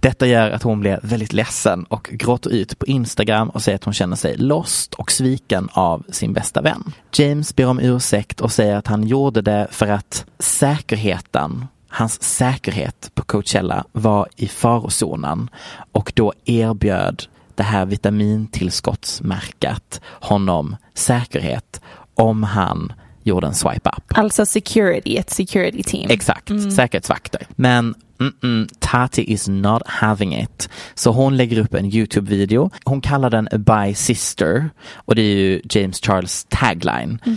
[0.00, 3.84] Detta gör att hon blir väldigt ledsen och gråter ut på Instagram och säger att
[3.84, 6.92] hon känner sig lost och sviken av sin bästa vän.
[7.12, 13.10] James ber om ursäkt och säger att han gjorde det för att säkerheten Hans säkerhet
[13.14, 15.50] på Coachella var i farozonen
[15.92, 17.22] och då erbjöd
[17.54, 21.80] det här vitamintillskottsmärket honom säkerhet
[22.14, 24.18] om han gjorde en swipe up.
[24.18, 26.10] alltså security, ett security team.
[26.10, 27.46] Exakt, säkerhetsvakter.
[27.56, 30.68] Men mm-mm, Tati is not having it.
[30.94, 32.70] Så hon lägger upp en Youtube-video.
[32.84, 37.18] Hon kallar den By Sister och det är ju James Charles tagline.
[37.24, 37.32] Hi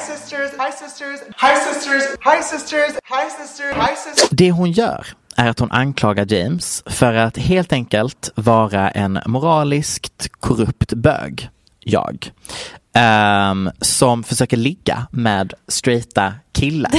[0.00, 4.28] sisters, hi sisters, hi sisters, hi sisters, hi sisters, hi sisters.
[4.30, 10.28] Det hon gör är att hon anklagar James för att helt enkelt vara en moraliskt
[10.40, 11.48] korrupt bög.
[11.80, 12.30] Jag.
[12.94, 16.90] Ehm, som försöker ligga med straighta killar.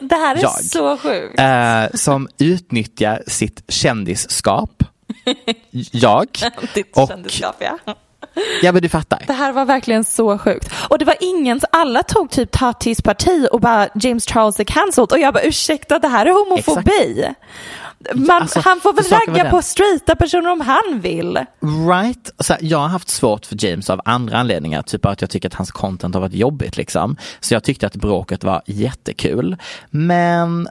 [0.00, 0.64] Det här är Jag.
[0.64, 1.40] så sjukt.
[1.40, 4.82] Eh, som utnyttjar sitt kändisskap.
[5.92, 6.26] Jag.
[6.74, 7.78] Ditt och- kändisskap, ja.
[8.62, 9.22] Ja men du fattar.
[9.26, 10.70] Det här var verkligen så sjukt.
[10.88, 15.12] Och det var ingen, alla tog typ Tatis parti och bara James Charles är cancelled.
[15.12, 17.28] Och jag bara ursäkta det här är homofobi.
[18.14, 21.38] Man, Alltså, han får väl ragga på straighta personer om han vill.
[21.90, 22.30] Right.
[22.38, 25.48] Så här, jag har haft svårt för James av andra anledningar, typ att jag tycker
[25.48, 27.16] att hans content har varit jobbigt liksom.
[27.40, 29.56] Så jag tyckte att bråket var jättekul.
[29.90, 30.68] Men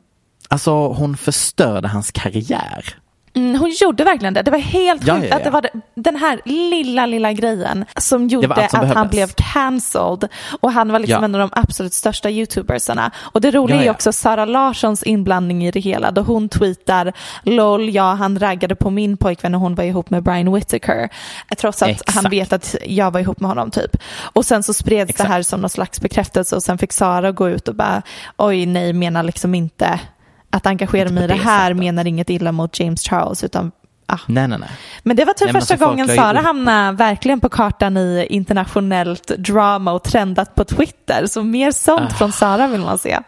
[0.47, 2.95] alltså hon förstörde hans karriär.
[3.35, 4.41] Mm, hon gjorde verkligen det.
[4.41, 5.35] Det var helt Ja, sjukt ja, ja.
[5.37, 5.65] att det var
[5.95, 9.11] den här lilla, lilla grejen som gjorde som att han behövdes.
[9.11, 10.27] blev cancelled.
[10.59, 13.11] Och han var liksom en av de absolut största youtubersarna.
[13.17, 16.11] Och det roliga är också Sara Larssons inblandning i det hela.
[16.11, 20.23] Då hon tweetar LOL, ja han raggade på min pojkvän när hon var ihop med
[20.23, 21.09] Brian Whittaker.
[21.57, 22.15] Trots att Exakt.
[22.15, 23.97] han vet att jag var ihop med honom typ.
[24.21, 25.27] Och sen så spreds Exakt.
[25.29, 28.01] det här som någon slags bekräftelse och sen fick Sara gå ut och bara
[28.37, 29.99] oj nej menar liksom inte
[30.53, 31.77] att engagera mig i det här sättet.
[31.77, 33.71] menar inget illa mot James Charles utan
[34.05, 34.17] ah.
[34.27, 34.69] Nej nej nej.
[35.03, 37.97] Men det var typ Nej, första alltså, gången ju Sara upp- hamnade verkligen på kartan
[37.97, 41.25] i internationellt drama och trendat på Twitter.
[41.27, 42.13] Så mer sånt Ah.
[42.13, 43.19] från Sara vill man se.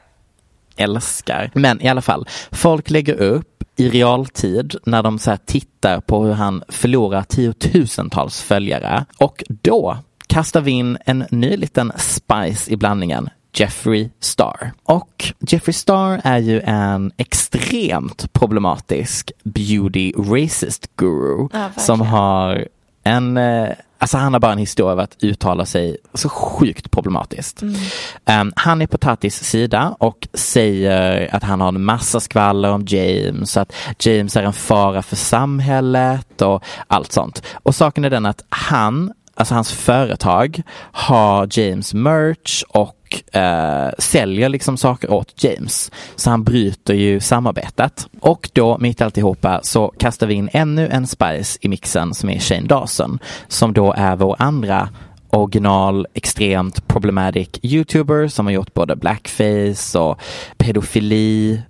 [0.77, 1.51] älskar.
[1.53, 6.33] Men i alla fall, folk lägger upp i realtid när de så tittar på hur
[6.33, 9.05] han förlorar tiotusentals följare.
[9.17, 13.29] Och då kastar vi in en ny liten spice i blandningen.
[13.55, 14.71] Jeffrey Star.
[14.83, 21.85] Och Jeffrey Star är ju en extremt problematisk beauty racist guru verkligen.
[21.85, 22.67] som har
[23.03, 27.63] en, eh, alltså han har bara en historia av att uttala sig så sjukt problematiskt.
[27.63, 32.85] Um, han är på Tatis sida och säger att han har en massa skvaller om
[32.87, 37.43] James, att James är en fara för samhället och allt sånt.
[37.53, 44.49] Och saken är den att han, alltså hans företag, har James merch och eh, säljer
[44.49, 45.91] liksom saker åt James.
[46.15, 48.07] Så han bryter ju samarbetet.
[48.19, 52.29] Och då mitt i alltihopa så kastar vi in ännu en spice i mixen som
[52.29, 53.19] är Shane Dawson.
[53.47, 54.89] Som då är vår andra
[55.29, 60.19] original extremt problematic youtuber som har gjort både blackface och
[60.57, 61.61] pedofili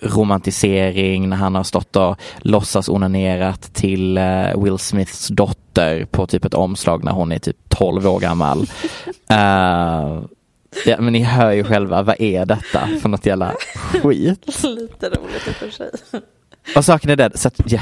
[0.00, 5.65] romantisering när han har stått och låtsas onanerat till eh, Will Smiths dotter
[6.10, 8.66] på typ ett omslag när hon är typ 12 år gammal.
[9.28, 10.22] Eh,
[10.86, 13.54] ja, men ni hör ju själva, vad är detta för något jävla
[14.02, 14.46] skit?
[14.64, 15.90] Lite roligt i och för sig.
[16.76, 17.80] Och saken är den, så att, ja,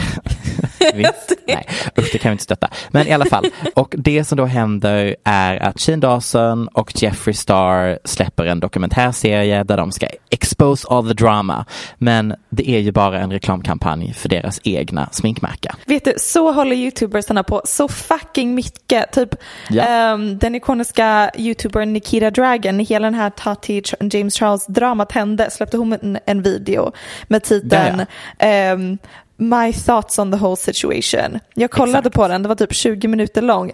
[0.94, 1.32] visst.
[1.46, 1.66] Nej,
[1.98, 2.68] usch det kan vi inte stötta.
[2.90, 3.44] Men i alla fall,
[3.74, 9.64] och det som då händer är att Shane Dawson och Jeffree Star släpper en dokumentärserie
[9.64, 11.64] där de ska expose all the drama.
[11.98, 15.74] Men det är ju bara en reklamkampanj för deras egna sminkmärke.
[15.86, 19.12] Vet du, så håller youtubersarna på så fucking mycket.
[19.12, 19.34] Typ
[19.70, 19.82] Ja.
[19.82, 25.76] ehm, den ikoniska youtubern Nikita Dragon, hela den här Tati James Charles dramat hände släppte
[25.76, 26.92] hon en, en video
[27.28, 28.06] med titeln
[28.38, 28.98] ehm,
[29.36, 31.38] My thoughts on the whole situation.
[31.54, 33.72] Jag kollade på den, det var typ 20 minuter lång.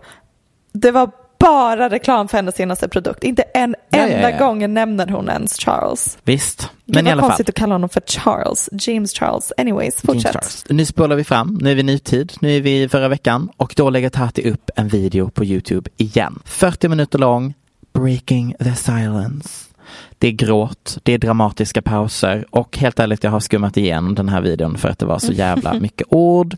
[0.73, 3.25] Det var bara reklam för hennes senaste produkt.
[3.25, 4.39] Inte en Ja, ja, enda ja.
[4.39, 6.19] gång nämner hon ens Charles.
[6.25, 7.29] Visst, men i alla fall.
[7.31, 8.69] konstigt att kalla honom för Charles.
[8.73, 9.53] James Charles.
[9.59, 10.33] Anyways, fortsätt.
[10.33, 10.65] Charles.
[10.69, 13.75] Nu spolar vi fram, nu är vi nutid, nu är vi i förra veckan och
[13.77, 16.39] då lägger Tati upp en video på Youtube igen.
[16.45, 17.55] 40 minuter lång,
[17.93, 19.49] Breaking the Silence.
[20.21, 24.29] Det är gråt, det är dramatiska pauser och helt ärligt jag har skummat igenom den
[24.29, 26.57] här videon för att det var så jävla mycket ord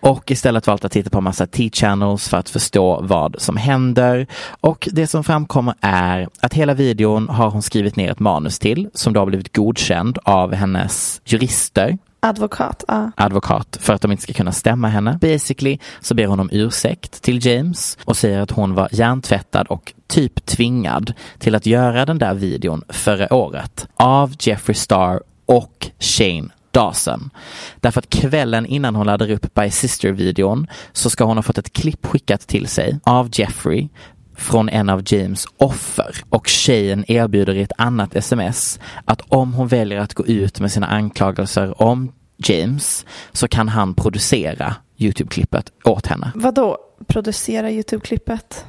[0.00, 4.26] och istället valt att titta på massa T-channels för att förstå vad som händer.
[4.60, 8.90] Och det som framkommer är att hela videon har hon skrivit ner ett manus till
[8.94, 13.10] som då har blivit godkänd av hennes jurister Advokat, ja.
[13.16, 15.18] advokat för att de inte ska kunna stämma henne.
[15.20, 19.94] Basically så ber hon om ursäkt till James och säger att hon var hjärntvättad och
[20.06, 26.48] typ tvingad till att göra den där videon förra året av Jeffrey Star och Shane
[26.70, 27.30] Dawson.
[27.80, 31.72] Därför att kvällen innan hon laddar upp By Sister-videon så ska hon ha fått ett
[31.72, 33.88] klipp skickat till sig av Jeffrey
[34.34, 39.68] från en av James offer och tjejen erbjuder i ett annat sms att om hon
[39.68, 46.06] väljer att gå ut med sina anklagelser om James så kan han producera Youtube-klippet åt
[46.06, 46.32] henne.
[46.34, 48.64] Vadå, producera YouTube-klippet?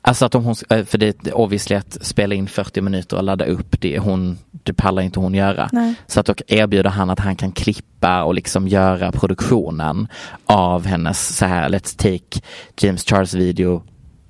[0.00, 3.22] Alltså att om hon, eh, för det är obviously att spela in 40 minuter och
[3.22, 5.68] ladda upp det, hon, det pallar inte hon göra.
[5.72, 5.94] Nej.
[6.06, 10.08] Så att då erbjuder han att han kan klippa och liksom göra produktionen
[10.46, 13.82] av hennes så här let's take James Charles video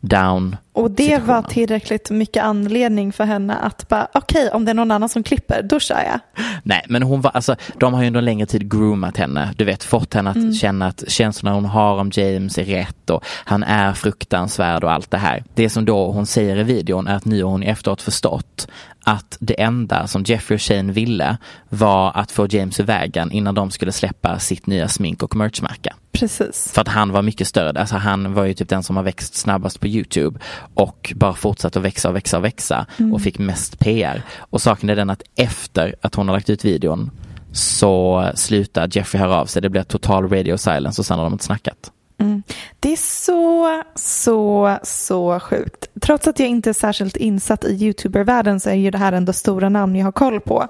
[0.08, 0.56] down.
[0.72, 4.90] Och det var tillräckligt mycket anledning för henne att bara, okej, om det är någon
[4.90, 6.44] annan som klipper, då kör jag.
[6.62, 9.54] Nej, men hon var, alltså, de har ju under en längre tid groomat henne.
[9.56, 10.52] Du vet, fått henne att Mm.
[10.54, 15.10] känna att känslorna hon har om James är rätt och han är fruktansvärd och allt
[15.10, 15.44] det här.
[15.54, 18.68] Det som då hon säger i videon är att nu har hon efteråt förstått
[19.04, 21.36] att det enda som Jeffrey och Shane ville
[21.68, 25.92] var att få James i vägen innan de skulle släppa sitt nya smink och merchmärke.
[26.20, 26.72] Precis.
[26.72, 27.80] För att han var mycket större.
[27.80, 30.40] Alltså han var ju typ den som har växt snabbast på Youtube
[30.74, 33.14] och bara fortsatt att växa och växa och växa Mm.
[33.14, 34.22] och fick mest PR.
[34.38, 37.10] Och saken är den att efter att hon har lagt ut videon
[37.52, 39.62] så slutar Jeffrey höra av sig.
[39.62, 41.90] Det blir total radio silence och sen har de inte snackat.
[42.20, 42.42] Mm.
[42.80, 45.88] Det är så, så, så sjukt.
[46.00, 49.32] Trots att jag inte är särskilt insatt i YouTuber-världen så är ju det här ändå
[49.32, 50.68] stora namn jag har koll på.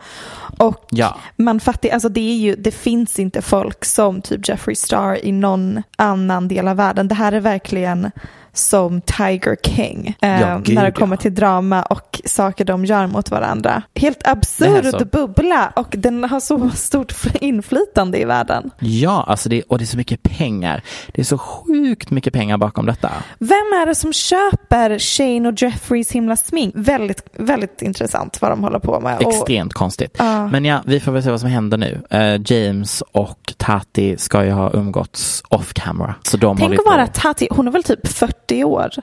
[0.59, 1.17] Och Ja.
[1.37, 5.33] man fattar, alltså det är ju, det finns inte folk som typ Jeffree Star i
[5.33, 7.09] någon annan del av världen.
[7.09, 8.11] Det här är verkligen
[8.59, 10.95] som Tiger King eh, Ja, gud, när det ja.
[11.01, 13.83] kommer till drama och saker de gör mot varandra.
[13.95, 18.71] Helt absurd bubbla och den har så stort inflytande i världen.
[18.79, 20.83] Ja, alltså det, och det är så mycket pengar.
[21.15, 23.11] Det är så sjukt mycket pengar bakom detta.
[23.39, 23.51] Vem
[23.83, 26.75] är det som köper Shane och Jeffreys himla smink?
[26.77, 29.23] Väldigt, väldigt intressant vad de håller på med.
[29.23, 30.15] Och- Extremt konstigt.
[30.19, 30.47] Ja.
[30.49, 32.01] Men ja, vi får väl se vad som händer nu.
[32.11, 36.15] Eh, James och Tati ska ju ha umgåtts off camera.
[36.23, 38.91] Så de Tänk att vara Tati, hon är väl typ 40 år.
[38.97, 39.03] Ja,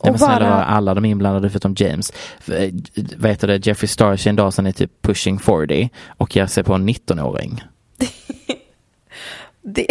[0.00, 0.64] Och men snälla bara, bara...
[0.64, 2.12] alla de inblandade förutom James.
[3.16, 6.88] Vad heter det, Jeffrey Star, Dawson är typ pushing 40 och jag ser på en
[6.88, 7.62] 19-åring.
[9.62, 9.86] det...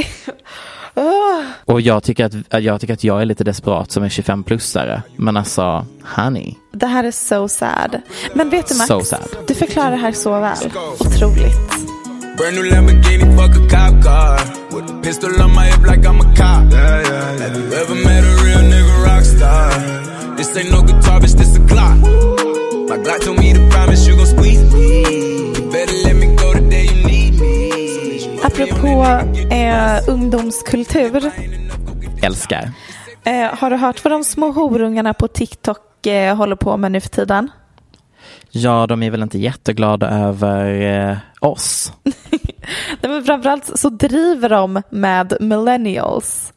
[1.66, 5.02] Och jag tycker, att, jag tycker att jag är lite desperat som en 25-plussare.
[5.16, 5.86] Men alltså,
[6.16, 6.54] honey.
[6.72, 8.02] Det här är so sad.
[8.34, 9.28] Men vet du Max, So sad.
[9.48, 10.58] du förklarar det här så väl.
[11.00, 11.89] Otroligt.
[12.40, 14.38] Brand new Lamborghini, fuck a cop car.
[14.72, 16.72] With a pistol on my hip like I'm a cop.
[16.72, 20.38] Have you ever met a real nigga rock star?
[20.38, 22.00] This ain't no guitar, bitch, this a Glock.
[22.90, 25.52] My Glock told me to promise you gon' squeeze me.
[25.54, 28.40] You better let me go the day you need me.
[28.44, 29.04] Apropå
[29.54, 31.32] eh, ungdomskultur.
[32.22, 32.72] Älskar.
[33.24, 37.02] Eh, har du hört vad de små horungarna på TikTok eh, håller på med nu
[37.02, 37.50] för tiden?
[38.52, 41.94] Ja, de är väl inte jätteglada över eh, oss.
[43.02, 46.54] Nej, men framförallt så driver de med millennials.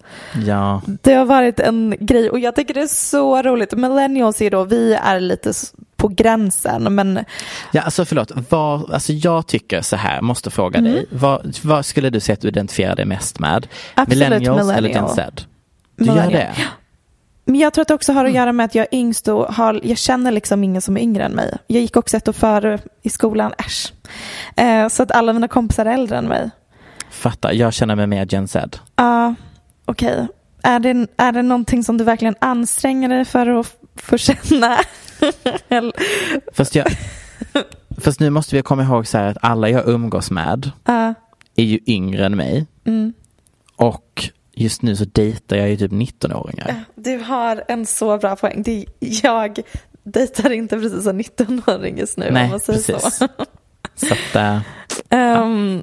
[0.47, 3.73] Ja, Det har varit en grej och jag tycker det är så roligt.
[3.73, 5.53] Millennials är då, vi är lite
[5.97, 7.25] på gränsen men
[7.73, 8.33] ja alltså förlåt.
[8.49, 10.93] Vad, alltså jag tycker så här, måste fråga Mm.
[10.93, 11.07] dig.
[11.11, 13.67] Vad, vad skulle du säga att du identifierar dig mest med?
[13.95, 15.07] Absolut Millennials eller millennial.
[15.07, 15.31] Gen Z?
[15.97, 16.33] Du gör Millennial.
[16.57, 16.63] det?
[17.45, 18.37] Men jag tror att det också har att Mm.
[18.41, 21.25] göra med att jag är yngst och har, jag känner liksom ingen som är yngre
[21.25, 21.57] än mig.
[21.67, 23.93] Jag gick också ett år före i skolan, äsch.
[24.57, 26.51] Eh, så att alla mina kompisar är äldre än mig.
[27.11, 28.79] Fattar, jag känner mig mer Gen Z.
[28.97, 29.35] Ja,
[29.85, 30.27] Okej,
[30.63, 33.67] är, det, är det någonting som du verkligen anstränger dig för att
[33.97, 34.77] få känna?
[36.53, 36.87] Fast, jag,
[38.01, 41.15] fast nu måste vi komma ihåg så här att alla jag umgås med Ja,
[41.57, 42.67] är ju yngre än mig.
[42.85, 43.13] mm.
[43.77, 46.85] Och just nu så dejtar jag ju typ 19-åringar.
[46.95, 48.63] Du har en så bra poäng.
[48.63, 49.59] Det, jag
[50.05, 53.17] dejtar inte precis en 19-åring just nu Nej, om man säger precis.
[53.17, 53.29] så.
[53.95, 54.61] Så att, eh,
[55.11, 55.83] Ehm,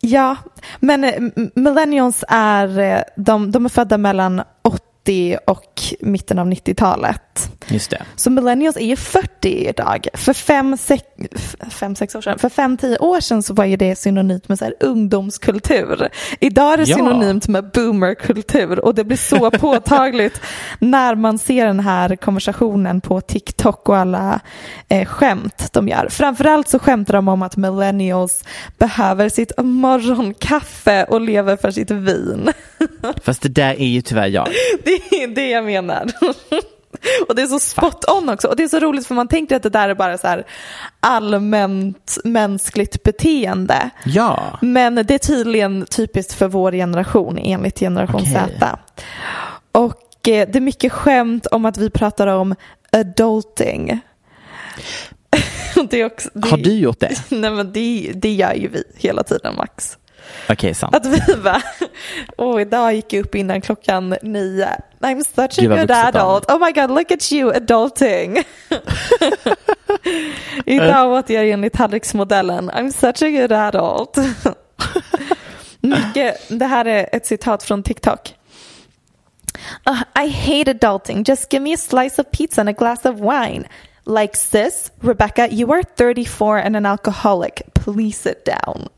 [0.00, 0.36] ja,
[0.80, 1.22] men eh,
[1.54, 7.50] millennials är, eh, de, de är födda mellan 80 och mitten av 90-talet.
[7.68, 8.02] Just det.
[8.16, 10.08] Så millennials är ju 40 idag.
[10.14, 11.02] För fem, sex,
[11.34, 14.48] f- fem, sex år sedan, för fem, tio år sedan så var ju det synonymt
[14.48, 16.08] med så ungdomskultur.
[16.40, 16.96] Idag är det Ja.
[16.96, 20.40] synonymt med boomerkultur och det blir så påtagligt
[20.78, 24.40] när man ser den här konversationen på TikTok och alla
[24.88, 26.08] eh, skämt de gör.
[26.10, 28.44] Framförallt så skämtar de om att millennials
[28.78, 32.52] behöver sitt morgonkaffe och lever för sitt vin.
[33.24, 34.48] Fast det där är ju tyvärr jag.
[34.84, 36.06] Det är det jag menar.
[37.28, 38.48] Och det är så spot on också.
[38.48, 40.42] Och det är så roligt för man tänker att det där är bara så
[41.00, 43.90] allmänt mänskligt beteende.
[44.04, 44.58] Ja.
[44.62, 48.56] Men det är tydligen typiskt för vår generation enligt generation Okej.
[48.58, 48.78] Z.
[49.72, 52.54] Och eh, det är mycket skämt om att vi pratar om
[52.92, 54.00] adulting.
[55.90, 57.14] Det är också, det, Har du gjort det?
[57.28, 59.98] Nej men det, det gör ju vi hela tiden Max.
[60.48, 60.94] Okej, sant.
[60.94, 61.62] Att vi bara,
[62.36, 64.68] åh idag gick jag upp innan klockan nio.
[65.06, 66.50] I'm such a vad good adult.
[66.50, 68.44] Oh my god, look at you adulting.
[70.66, 72.70] idag åt jag enligt tallriksmodellen.
[72.70, 74.16] I'm such a good adult.
[75.80, 78.34] Mycket, det här är ett citat från TikTok.
[79.86, 81.24] "Ugh, I hate adulting.
[81.28, 83.64] Just give me a slice of pizza and a glass of wine.
[84.06, 87.62] Like sis, Rebecca, you are 34 and an alcoholic.
[87.74, 88.88] Please sit down.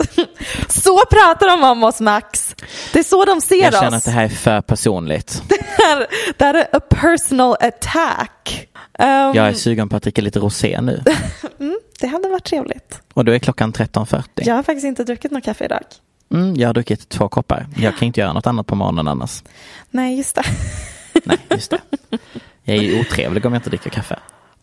[0.68, 2.49] så pratar de om oss Max.
[2.92, 3.80] Det är så de ser Jag oss.
[3.80, 5.42] känner att det här är för personligt.
[5.48, 6.06] Det här-
[6.38, 8.66] det här är a personal attack.
[8.98, 11.02] Um, Jag är sugen på att dricka lite rosé nu.
[11.60, 13.00] mm, det hade varit trevligt.
[13.14, 14.22] Och då är klockan 13.40.
[14.34, 15.80] Jag har faktiskt inte druckit något kaffe idag.
[16.32, 17.66] Mm, jag har druckit två koppar.
[17.76, 19.42] Jag kan inte göra något annat på morgonen annars.
[19.90, 20.42] Nej, just det.
[21.24, 21.78] Nej, just det.
[22.62, 24.14] Jag är ju otrevlig om jag inte dricker kaffe.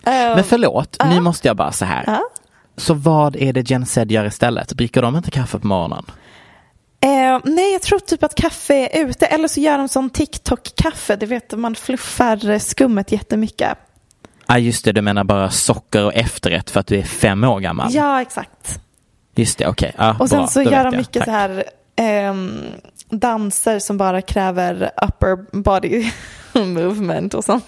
[0.05, 2.03] Um, Men förlåt, nu måste jag bara så här.
[2.07, 2.21] Ja.
[2.77, 4.69] Så vad är det Gen Z gör istället?
[4.69, 6.05] Dricker de inte kaffe på morgonen?
[6.99, 9.25] Eh, nej, jag tror typ att kaffe är ute.
[9.25, 11.15] Eller så gör de sån TikTok-kaffe.
[11.15, 13.77] Du vet, man fluffar eh, skummet jättemycket.
[14.47, 17.43] Ja, ah, just det, du menar bara socker och efterrätt för att du är fem
[17.43, 17.93] år gammal.
[17.93, 18.79] Ja, exakt.
[19.35, 19.95] Just det, okej.
[19.97, 21.25] Ja, Och sen bra, så gör de mycket Tack.
[21.25, 21.63] så här
[21.95, 22.63] ehm,
[23.09, 26.11] danser som bara kräver upper body
[26.53, 27.65] movement och sånt.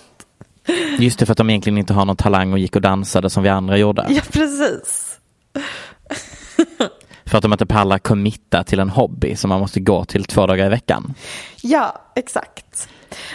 [1.00, 3.44] Just det, för att de egentligen inte har någon talang och gick och dansade som
[3.44, 4.06] vi andra gjorde.
[4.10, 5.20] Ja, precis.
[7.30, 10.48] För att de inte pallar committa till en hobby som man måste gå till två
[10.48, 11.14] dagar i veckan.
[11.62, 12.90] Ja, exakt.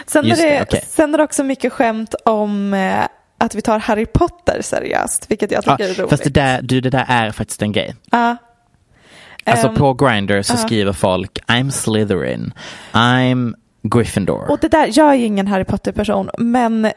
[0.05, 0.83] Sen, är det, det, okej.
[0.87, 3.05] sen är det också mycket skämt om eh,
[3.37, 6.09] att vi tar Harry Potter seriöst, vilket jag tycker Ja, är roligt.
[6.09, 7.95] fast det där, du, det där är faktiskt en grej.
[8.11, 8.37] Ja.
[9.45, 10.57] Alltså Ehm, på Grindr så ja.
[10.57, 12.53] skriver folk I'm Slytherin,
[12.91, 14.51] I'm Gryffindor.
[14.51, 16.91] Och det där, jag är ingen Harry Potter-person, men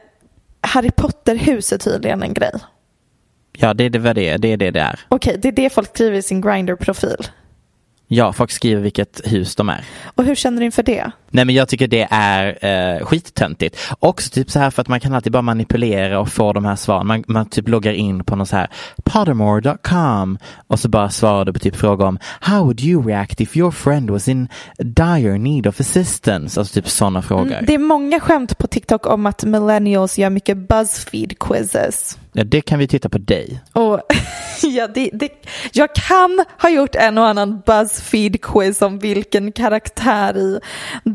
[0.61, 2.53] Harry Potter-hus är tydligen en grej.
[3.61, 4.39] Ja, det är det, det är.
[4.39, 5.01] Det är det det är.
[5.09, 7.27] Okej, det är det folk skriver i sin Grindr-profil.
[8.07, 9.85] Ja, folk skriver vilket hus de är.
[10.15, 11.11] Och hur känner du inför det?
[11.31, 12.64] Nej men jag tycker det är
[12.99, 13.76] eh, skittöntigt.
[13.99, 16.76] Också typ så här för att man kan alltid bara manipulera och få de här
[16.76, 17.07] svaren.
[17.07, 18.68] Man, man typ loggar in på någon så här
[19.05, 23.57] pottermore.com och så bara svarar du på typ fråga om How would you react if
[23.57, 24.49] your friend was in
[24.79, 26.61] dire need of assistance?
[26.61, 27.53] Alltså typ sådana frågor.
[27.53, 32.18] Mm, Det är många skämt på TikTok om att millennials gör mycket Buzzfeed-quizzes.
[32.33, 33.61] Ja, det kan vi titta på dig.
[33.72, 34.01] Och
[34.62, 35.29] ja, det, det,
[35.72, 40.61] jag kan ha gjort en och annan Buzzfeed-quiz om vilken karaktär i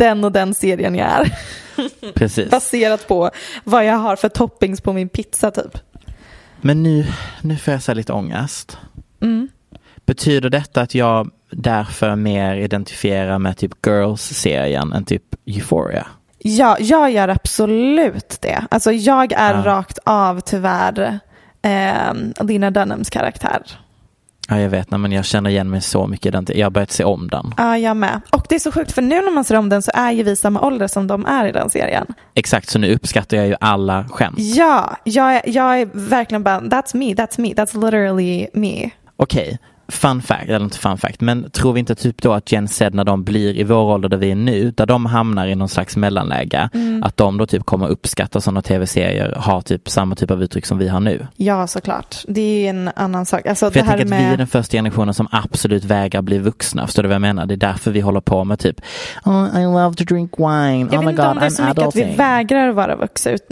[0.04, 1.38] den och den serien jag är.
[2.14, 2.50] Precis.
[2.50, 3.30] Baserat på
[3.64, 5.78] vad jag har för toppings på min pizza typ.
[6.62, 7.06] Men nu,
[7.42, 8.78] nu får jag så lite ångest.
[9.22, 9.50] Mm.
[10.06, 16.08] Betyder detta att jag därför mer identifierar med typ Girls-serien än typ Euphoria?
[16.40, 18.66] Ja, jag gör absolut det.
[18.72, 19.62] Alltså jag är Ja.
[19.66, 21.20] rakt av tyvärr
[21.62, 23.62] eh, Lina Dunhams karaktär.
[24.50, 26.46] Ja, jag vet, nej, men jag känner igen mig så mycket i den.
[26.50, 27.54] Jag har börjat se om den.
[27.58, 28.22] Ja, jag med.
[28.32, 30.24] Och det är så sjukt för nu när man ser om den så är ju
[30.24, 32.08] vi samma ålder som de är i den serien.
[32.36, 34.40] Exakt, så nu uppskattar jag ju alla skämt.
[34.40, 38.90] Ja, jag jag är verkligen bara, that's me, that's me, that's literally me.
[39.16, 42.68] Okej, fun fact, eller inte fun fact, men tror vi inte typ då att Gen
[42.68, 45.56] Z när de blir i vår ålder där vi är nu, där de hamnar i
[45.56, 47.04] någon slags mellanläge, Mm.
[47.04, 50.78] att de då typ kommer uppskatta sådana tv-serier, har typ samma typ av uttryck som
[50.78, 51.28] vi har nu.
[51.36, 52.16] Ja, såklart.
[52.28, 53.48] Det är en annan sak.
[53.48, 54.40] Alltså, För jag tänker att vi är med...
[54.40, 57.46] den första generationen som absolut vägrar bli vuxna, förstår du vad jag menar?
[57.46, 58.82] Det är därför vi håller på med typ
[59.26, 61.50] oh, I love to drink wine, Jag oh vet my inte god om det är
[61.50, 62.18] så I'm mycket att vi adulting.
[62.18, 62.98] vägrar vara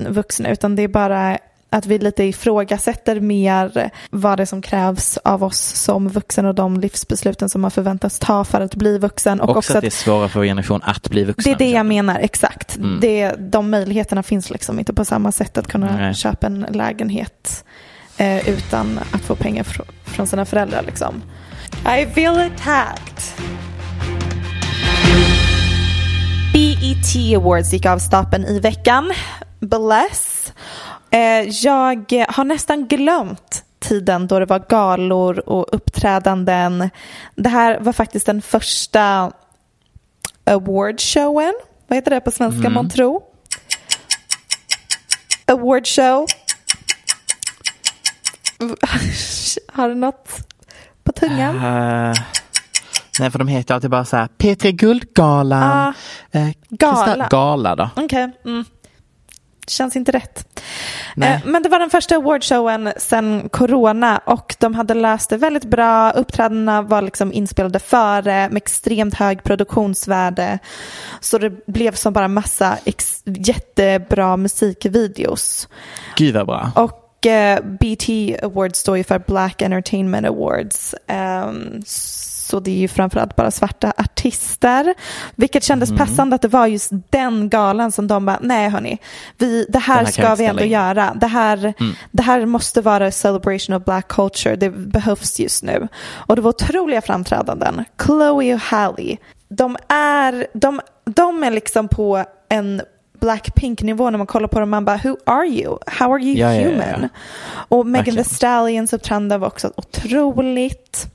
[0.09, 1.38] vuxna utan det är bara
[1.74, 6.55] att vi lite ifrågasätter mer vad det är som krävs av oss som vuxen och
[6.55, 9.41] de livsbesluten som man förväntas ta för att bli vuxen.
[9.41, 11.43] Och också, också att att det är svårare för vår generation att bli vuxna.
[11.43, 12.78] det är det jag menar, exakt.
[12.78, 12.99] Mm.
[13.01, 16.13] Det, de möjligheterna finns liksom inte på samma sätt att kunna Nej.
[16.13, 17.63] köpa en lägenhet
[18.17, 20.84] eh, utan att få pengar fr- från sina föräldrar.
[20.86, 21.22] Liksom.
[22.01, 23.24] I feel attacked.
[26.53, 29.11] BET Awards gick av stapeln i veckan.
[29.59, 30.30] Bless.
[31.12, 36.89] Eh, jag har nästan glömt tiden då det var galor och uppträdanden.
[37.36, 39.32] Det här var faktiskt den första
[40.45, 41.53] awardshowen.
[41.88, 42.74] Vad heter det på svenska, Mm.
[42.74, 43.22] månntro?
[45.45, 46.26] Awardshow.
[49.74, 50.30] Har du något
[51.03, 51.55] på tungan?
[51.55, 52.14] Eh,
[53.20, 55.64] nej, för de heter alltid bara så här P3 Guldgalan.
[55.64, 55.93] Ah,
[56.32, 57.28] eh, gala.
[57.30, 57.89] Gala då.
[57.95, 58.32] Okej.
[58.45, 58.66] Mm.
[59.68, 60.62] Känns inte rätt.
[61.16, 61.34] Nej.
[61.34, 65.66] Eh, Men det var den första awardshowen sedan corona och de hade löst det väldigt
[65.66, 66.12] bra.
[66.12, 70.59] Uppträdandena var liksom inspelade före med extremt hög produktionsvärde.
[71.20, 72.78] Så det blev som bara massa
[73.26, 75.68] jättebra musikvideos.
[76.16, 76.72] Gud vad bra.
[76.76, 80.95] Och eh, BT Awards står ju för Black Entertainment Awards.
[81.07, 81.82] Ehm,
[82.52, 84.93] så det är ju framförallt bara svarta artister.
[85.36, 86.08] Vilket kändes Mm.
[86.08, 88.97] passande att det var just den galan som de bara, nej hörni,
[89.38, 91.14] vi, det här, här ska vi ändå ställa in." göra.
[91.22, 91.93] Det här, Mm.
[92.12, 94.56] det här måste vara a celebration of black culture.
[94.56, 95.88] Det behövs just nu.
[96.12, 97.86] Och det var otroliga framträdanden.
[98.06, 99.18] Chloe och Halle,
[99.49, 102.82] de är, de, de är liksom på en
[103.20, 104.70] Blackpink-nivå när man kollar på dem.
[104.70, 105.78] Man bara, who are you?
[105.88, 107.02] How are you Ja, ja, ja, human?
[107.02, 107.08] ja.
[107.70, 108.24] Och Megan Verkligen.
[108.26, 111.08] Thee Stallions uppträdande var också otroligt.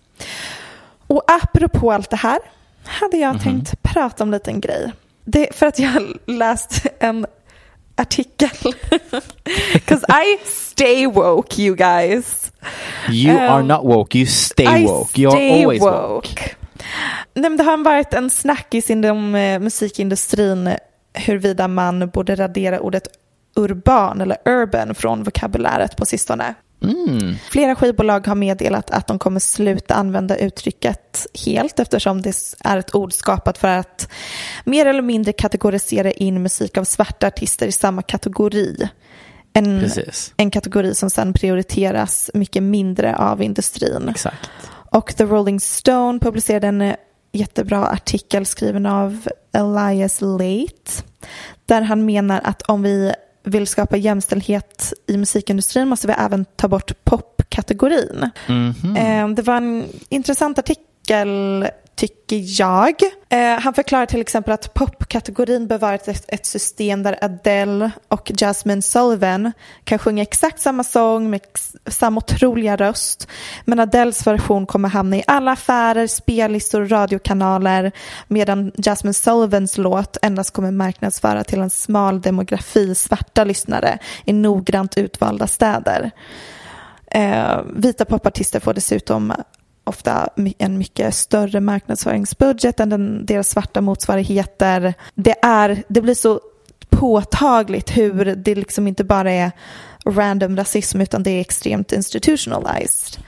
[1.06, 2.38] Och apropå allt det här
[2.84, 3.42] hade jag Mhm.
[3.42, 4.92] tänkt prata om en liten grej.
[5.24, 7.26] Det är för att jag har läst en
[7.96, 8.48] artikel.
[9.72, 12.52] Because I stay woke you guys.
[13.10, 15.20] You are Um, not woke, you stay I woke.
[15.20, 16.28] You're stay always woke.
[17.34, 20.70] Nej, men det har varit en snackis inom eh, musikindustrin
[21.14, 23.08] huruvida man borde radera ordet
[23.56, 26.54] urban eller urban från vokabuläret på sistone.
[26.82, 27.34] Mm.
[27.50, 32.94] Flera skivbolag har meddelat att de kommer sluta använda uttrycket helt eftersom det är ett
[32.94, 34.08] ord skapat för att
[34.64, 38.88] mer eller mindre kategorisera in musik av svarta artister i samma kategori.
[39.52, 40.34] En, Precis.
[40.36, 44.08] en kategori som sedan prioriteras mycket mindre av industrin.
[44.08, 44.50] Exakt.
[44.90, 46.94] Och The Rolling Stone publicerade en
[47.32, 51.02] jättebra artikel skriven av Elias Late
[51.66, 53.12] där han menar att om vi
[53.46, 58.30] vill skapa jämställdhet i musikindustrin måste vi även ta bort popkategorin.
[58.48, 58.96] Mhm.
[58.96, 61.66] Eh, Det var en intressant artikel
[61.96, 62.94] tycker jag.
[63.28, 68.32] Eh, han förklarar till exempel att popkategorin bör vara ett, ett system där Adele och
[68.40, 69.52] Jasmine Sullivan
[69.84, 73.28] kan sjunga exakt samma sång med ex- samma otroliga röst.
[73.64, 77.92] Men Adeles version kommer hamna i alla affärer, spellistor och radiokanaler
[78.28, 84.98] medan Jasmine Sullivans låt endast kommer marknadsföra till en smal demografi svarta lyssnare i noggrant
[84.98, 86.10] utvalda städer.
[87.10, 89.32] Eh, vita popartister får dessutom
[89.86, 90.28] ofta
[90.58, 94.94] en mycket större marknadsföringsbudget än den, deras svarta motsvarigheter.
[95.14, 96.40] Det, är, det blir så
[96.90, 99.50] påtagligt hur det liksom inte bara är
[100.06, 103.22] random rasism utan det är extremt institutionalized.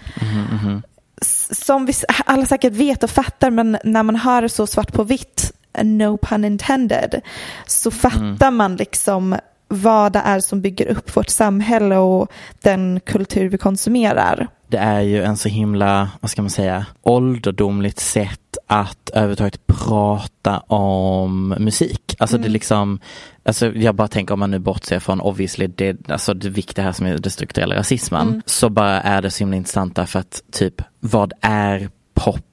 [1.21, 1.93] S- Som vi
[2.25, 5.53] alla säkert vet och fattar men när man hör det så svart på vitt,
[5.83, 7.21] no pun intended,
[7.67, 9.37] så fattar man liksom
[9.69, 12.33] vad det är som bygger upp vårt samhälle och
[12.63, 14.49] den kultur vi konsumerar.
[14.69, 20.59] Det är ju en så himla, vad ska man säga, ålderdomligt sätt att överhuvudtaget prata
[20.59, 22.17] om musik.
[22.19, 23.01] Alltså det är liksom,
[23.45, 26.93] alltså jag bara tänker om man nu bortser från obviously det, alltså det viktiga här
[26.93, 30.83] som är det strukturella rasismen, så bara är det så himla intressant därför att typ
[31.01, 32.45] vad är pop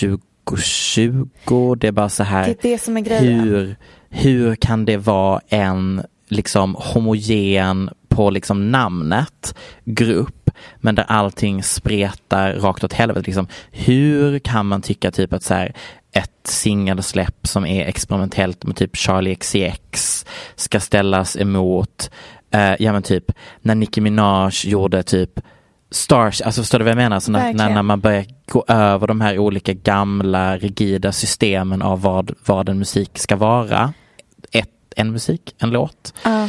[0.00, 1.74] 2020?
[1.78, 3.40] Det är bara så här, Det är det som är grejen.
[3.40, 3.76] hur,
[4.10, 9.54] hur kan det vara en liksom homogen på liksom namnet
[9.84, 13.26] grupp men där allting spretar rakt åt helvete.
[13.26, 15.74] Liksom, hur kan man tycka typ att så här,
[16.12, 22.10] ett singelsläpp som är experimentellt med typ Charlie XCX ska ställas emot,
[22.50, 25.40] eh, ja men typ när Nicki Minaj gjorde typ
[25.90, 27.20] stars, alltså förstår du vad jag menar?
[27.20, 32.34] Så när, när, man börjar gå över de här olika gamla rigida systemen av vad,
[32.46, 33.92] vad en musik ska vara.
[34.52, 36.14] Ett, en musik, en låt.
[36.24, 36.48] Ja.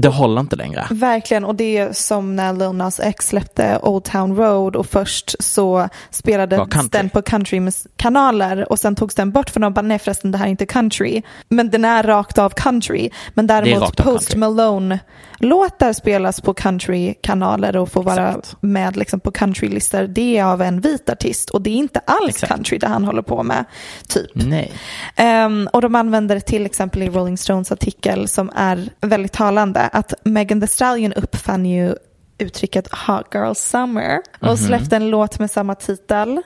[0.00, 0.86] Det håller inte längre.
[0.90, 5.34] Verkligen, och det är som när Lil Nas X släppte Old Town Road och först
[5.38, 10.32] så spelades den på countrykanaler och sen togs den bort för de bara nej förresten
[10.32, 11.22] det här är inte country.
[11.48, 13.10] Men den är rakt av country.
[13.34, 14.34] Men däremot Post.
[14.34, 18.56] Malone-låtar spelas på countrykanaler och får vara Exakt.
[18.60, 20.02] med liksom på countrylistor.
[20.02, 22.52] Det är av en vit artist och det är inte alls Exakt.
[22.52, 23.64] country det han håller på med.
[24.08, 24.30] Typ.
[24.34, 24.72] Nej.
[25.16, 29.89] Ehm, och de använder det till exempel i Rolling Stones artikel som är väldigt talande
[29.92, 31.94] att Megan Thee Stallion uppfann ju
[32.38, 36.42] uttrycket Hot Girl Summer och släppte en låt med samma titel.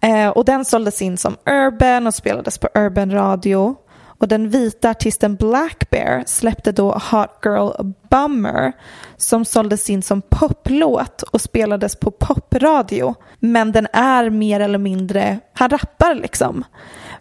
[0.00, 3.76] Eh, och den såldes in som urban och spelades på urban radio.
[4.18, 7.70] Och den vita artisten Black Bear släppte då Hot Girl
[8.10, 8.72] Bummer
[9.16, 13.14] som såldes in som poplåt och spelades på popradio.
[13.38, 16.64] Men den är mer eller mindre, han rappar liksom.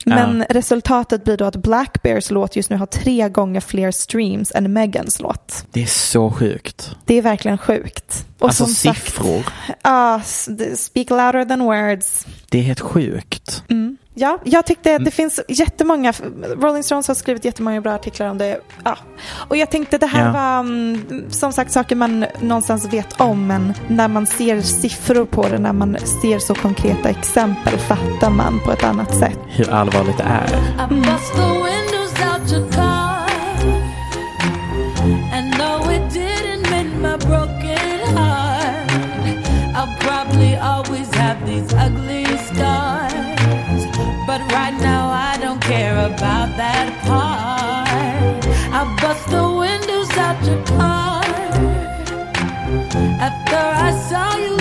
[0.06, 4.52] Men resultatet blir då att Black Bears låt just nu har tre gånger fler streams
[4.56, 5.66] än Megans låt.
[5.72, 6.96] Det är så sjukt.
[7.06, 8.26] Det är verkligen sjukt.
[8.46, 9.44] Och alltså siffror.
[9.82, 12.26] Ja, det- speak louder than words.
[12.50, 13.64] Det är helt sjukt.
[14.18, 16.14] Ja, jag tyckte det finns jättemånga,
[16.62, 18.60] Rolling Stones har skrivit jättemånga bra artiklar om det.
[18.84, 18.98] Ja.
[19.28, 20.32] Och jag tänkte det här Ja.
[20.32, 25.48] var mm, som sagt saker man någonstans vet om men när man ser siffror på
[25.48, 29.38] det, när man ser så konkreta exempel fattar man på ett annat sätt.
[29.48, 30.56] Hur allvarligt det är.
[35.34, 37.45] And no, it didn't my broken
[41.44, 43.86] these ugly scars.
[44.28, 48.46] But right now, I don't care about that part.
[48.80, 51.24] I bust the windows out your car.
[53.28, 54.55] After I saw you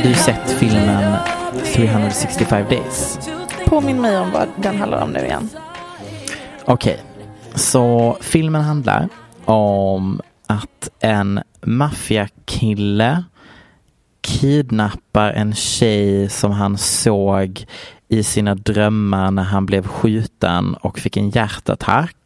[0.00, 1.16] Har du sett filmen
[1.74, 3.18] 365 days?
[3.66, 5.48] Påminn mig om vad den handlar om nu igen.
[6.64, 7.00] Okej,
[7.54, 9.08] så filmen handlar
[9.44, 13.24] om att en maffiakille
[14.20, 17.64] kidnappar en tjej som han såg
[18.08, 22.16] i sina drömmar när han blev skjuten och fick en hjärtattack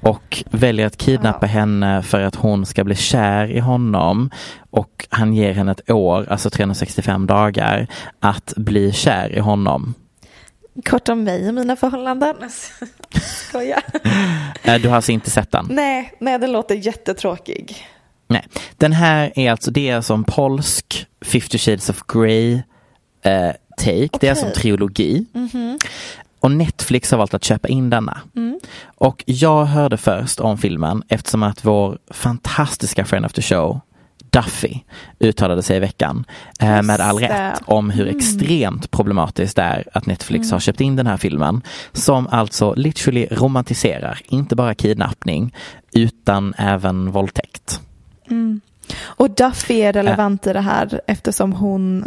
[0.00, 4.30] och väljer att kidnappa henne för att hon ska bli kär i honom
[4.70, 7.86] och han ger henne ett år, alltså 365 dagar,
[8.20, 9.94] att bli kär i honom.
[10.84, 12.34] Kort om mig och mina förhållanden.
[13.22, 13.82] Skojar.
[14.62, 15.66] Eh, Du har alltså inte sett den?
[15.70, 17.76] nej, nej, den låter jättetråkig.
[18.28, 18.46] Nej,
[18.76, 22.52] den här är alltså, det är som polsk 50 shades of Grey
[23.22, 24.08] eh, take.
[24.20, 25.26] Det är som trilogi.
[26.44, 28.20] Och Netflix har valt att köpa in denna.
[28.84, 33.80] Och jag hörde först om filmen eftersom att vår fantastiska friend of the show
[34.30, 34.80] Duffy
[35.18, 36.24] uttalade sig i veckan
[36.60, 40.96] eh, med all rätt om hur extremt problematiskt det är att Netflix har köpt in
[40.96, 45.54] den här filmen som alltså literally romantiserar inte bara kidnappning
[45.92, 47.80] utan även våldtäkt.
[49.02, 52.04] Och Duffy är relevant i det här eftersom hon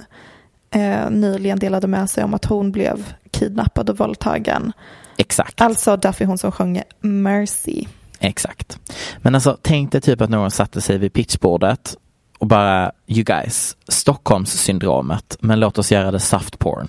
[0.77, 4.73] eh, nyligen delade med sig om att hon blev kidnappad och våldtagen.
[5.17, 5.61] Exakt.
[5.61, 7.85] Alltså Duffy hon som sjöng Mercy.
[8.19, 8.79] Exakt.
[9.17, 11.97] Men alltså tänk dig typ att någon satte sig vid pitchbordet
[12.39, 16.87] och bara, you guys, Stockholmssyndromet, men låt oss göra det soft porn.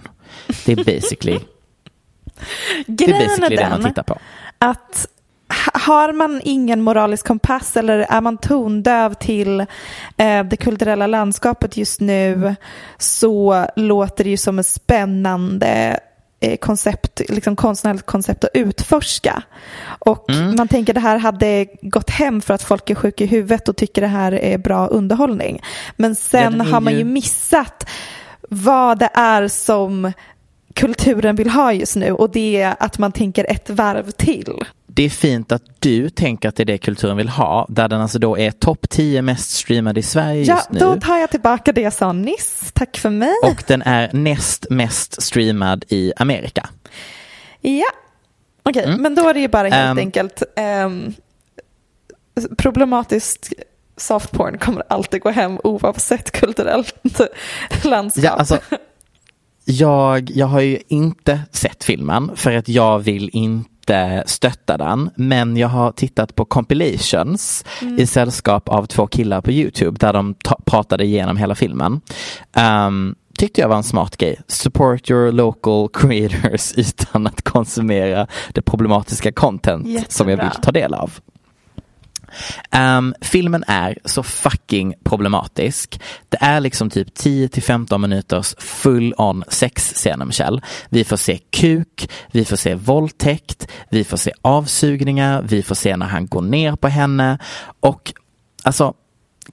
[0.67, 1.39] Det är basically,
[2.87, 4.19] det är basically det man tittar på.
[4.59, 5.07] att
[5.75, 9.61] har man ingen moralisk kompass eller är man tondöv till
[10.17, 12.57] eh, det kulturella landskapet just nu
[12.99, 16.01] så låter det ju som ett spännande
[16.41, 19.43] eh, koncept, liksom konstnärligt koncept att utforska.
[19.99, 20.25] Och
[20.57, 23.77] man tänker det här hade gått hem för att folk är sjuka i huvudet och
[23.77, 25.63] tycker det här är bra underhållning.
[25.97, 27.89] Men sen är har man ju missat
[28.49, 30.13] vad det är som
[30.75, 34.65] kulturen vill ha just nu och det är att man tänker ett varv till.
[34.99, 38.01] Det är fint att du tänker att det är det kulturen vill ha, där den
[38.01, 40.79] alltså då är topp 10 mest streamade i Sverige Ja, just nu.
[40.79, 42.71] då tar jag tillbaka det jag sa nyss.
[42.75, 43.35] Tack för mig.
[43.45, 46.69] Och den är näst mest streamad i Amerika.
[47.61, 47.87] Ja,
[48.63, 49.99] okej, men då är det ju bara helt Ehm.
[49.99, 50.43] enkelt
[50.87, 51.15] um,
[52.59, 53.53] problematiskt
[53.97, 56.95] softporn kommer alltid gå hem oavsett kulturellt
[57.85, 58.25] landskap.
[58.25, 58.59] Ja, alltså,
[59.65, 65.11] jag, jag har ju inte sett filmen för att jag vill inte inte stötta den,
[65.17, 67.99] men jag har tittat på compilations Mm.
[67.99, 72.01] i sällskap av två killar på Youtube där de ta- pratade igenom hela filmen.
[72.87, 74.41] Um, tyckte jag var en smart grej.
[74.49, 80.53] Support your local creators utan att konsumera det problematiska content som jag Jättebra.
[80.55, 81.13] vill ta del av.
[82.71, 86.01] Um, filmen är så fucking problematisk.
[86.29, 90.61] Det är liksom typ 10-15 minuters full on sexscener Michelle.
[90.89, 95.97] Vi får se kuk, vi får se våldtäkt, vi får se avsugningar, vi får se
[95.97, 97.39] när han går ner på henne
[97.81, 98.13] och
[98.65, 98.95] alltså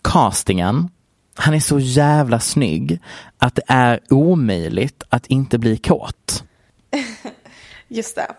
[0.01, 0.89] castingen
[1.35, 2.99] han är så jävla snygg
[3.37, 6.43] att det är omöjligt att inte bli kåt.
[7.87, 8.35] Just det.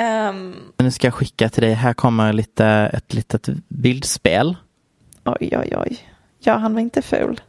[0.00, 4.56] Ehm, Nu ska jag skicka till dig, här kommer lite, ett litet bildspel.
[5.24, 5.98] oj, oj, oj.
[6.38, 7.40] Ja, han var inte ful.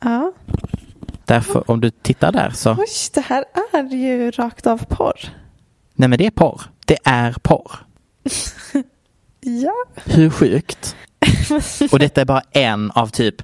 [0.00, 0.32] Ja.
[1.24, 5.20] Därför, om du tittar där så, Oj, det här är ju rakt av porr.
[5.94, 6.60] nej men det är porr.
[6.86, 7.72] Det är porr.
[9.46, 9.72] Ja.
[10.04, 10.96] Hur sjukt?
[11.92, 13.42] Och detta är bara en av typ,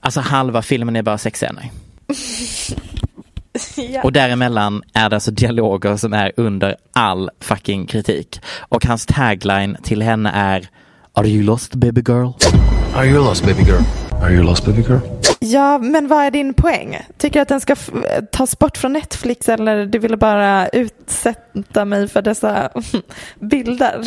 [0.00, 1.70] alltså halva filmen är bara sexscener.
[3.92, 4.02] ja.
[4.02, 8.40] Och däremellan är det alltså dialoger som är under all fucking kritik.
[8.58, 10.68] Och hans tagline till henne är
[11.14, 12.28] Are you lost baby girl?
[12.96, 13.82] Are you lost, baby girl?
[14.22, 14.98] Are you lost, baby girl?
[15.40, 16.98] ja, men vad är din poäng?
[17.18, 17.90] Tycker du att den ska f-
[18.32, 22.70] tas bort från Netflix eller du ville bara utsätta mig för dessa
[23.40, 24.04] bilder?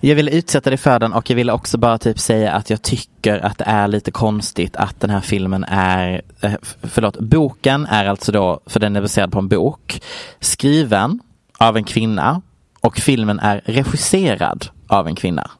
[0.00, 2.82] Jag ville utsätta dig för den och jag ville också bara typ säga att jag
[2.82, 8.06] tycker att det är lite konstigt att den här filmen är, eh, förlåt, boken är
[8.06, 10.02] alltså då, för den är baserad på en bok,
[10.40, 11.20] skriven
[11.58, 12.42] av en kvinna
[12.80, 15.50] och filmen är regisserad av en kvinna.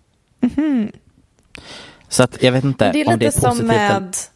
[2.08, 4.30] Så att jag vet inte Det är om det är lite som positivt.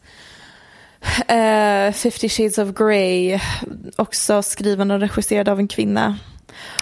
[1.27, 3.39] med uh, 50 shades of Grey,
[3.95, 6.17] också skriven och regisserad av en kvinna.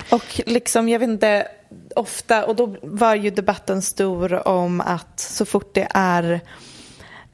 [0.10, 1.48] Och liksom, jag vet inte,
[1.96, 6.42] ofta, och då var ju debatten stor om att så fort det är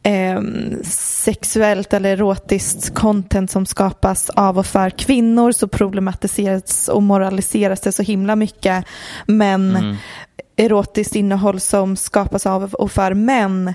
[0.04, 7.82] ehm, sexuellt eller erotiskt content som skapas av och för kvinnor så problematiseras och moraliseras
[7.82, 8.86] det så himla mycket.
[9.26, 9.96] Men Mm.
[10.58, 13.74] erotiskt innehåll som skapas av och för män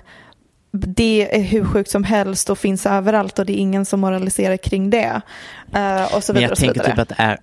[0.73, 4.57] det är hur sjukt som helst och finns överallt och det är ingen som moraliserar
[4.57, 5.21] kring det.
[5.75, 6.91] Eh, och så Men vidare jag och så tänker vidare.
[6.91, 7.39] typ att det är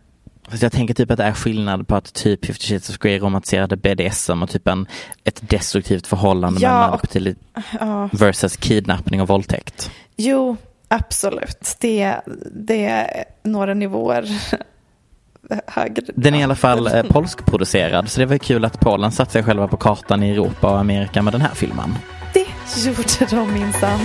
[0.49, 3.19] Fast jag tänker typ att det är skillnad på att typ 50 Shades of Grey
[3.19, 4.87] romantiserade BDSM och typ en,
[5.23, 7.35] ett destruktivt förhållande Ja, och- manipulativ
[7.79, 8.09] Ja.
[8.13, 9.91] versus kidnappning och våldtäkt.
[10.17, 11.75] Jo, absolut.
[11.79, 12.15] Det,
[12.51, 14.25] det är några nivåer
[15.67, 16.03] högre.
[16.15, 19.43] Den är i alla fall eh, polskproducerad så det var kul att Polen satte sig
[19.43, 21.95] själva på kartan i Europa och Amerika med den här filmen.
[22.33, 22.47] Det
[22.85, 23.99] gjorde de minsann.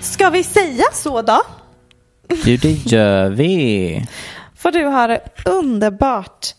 [0.00, 1.42] Ska vi säga så då?
[2.28, 4.06] Jo, det gör vi.
[4.56, 6.54] Får du ha det underbart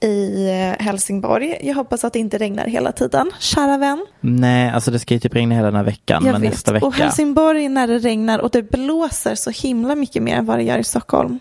[0.00, 1.58] i eh, Helsingborg.
[1.62, 4.06] Jag hoppas att det inte regnar hela tiden, kära vän.
[4.20, 6.50] Nej, alltså det ska ju typ regna hela den här veckan, Jag men vet.
[6.50, 6.86] nästa vecka.
[6.86, 10.62] Och Helsingborg när det regnar och det blåser så himla mycket mer än vad det
[10.62, 11.38] gör i Stockholm.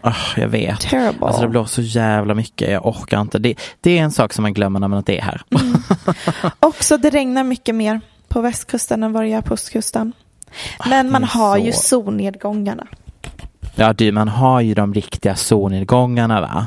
[0.00, 0.80] Ah, jag vet.
[0.80, 1.26] Terrible.
[1.26, 3.38] Alltså det blåser så jävla mycket, jag orkar inte.
[3.38, 5.42] Det, det är en sak som man glömmer när man inte är här.
[6.60, 10.12] Också det regnar mycket mer på västkusten än vad det gör på ostkusten.
[10.86, 12.86] Men man har så- ju solnedgångarna.
[13.74, 16.66] Ja du, man har ju de riktiga solnedgångarna va?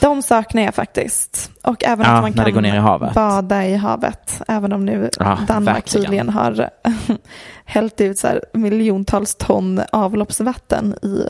[0.00, 1.50] De saknar jag faktiskt.
[1.62, 2.80] Och även Ja, att man kan i
[3.14, 4.42] bada i havet.
[4.48, 6.04] Även om nu Ja, Danmark verkligen.
[6.04, 6.70] tydligen har
[7.64, 11.24] hällt ut så miljontals ton avloppsvatten i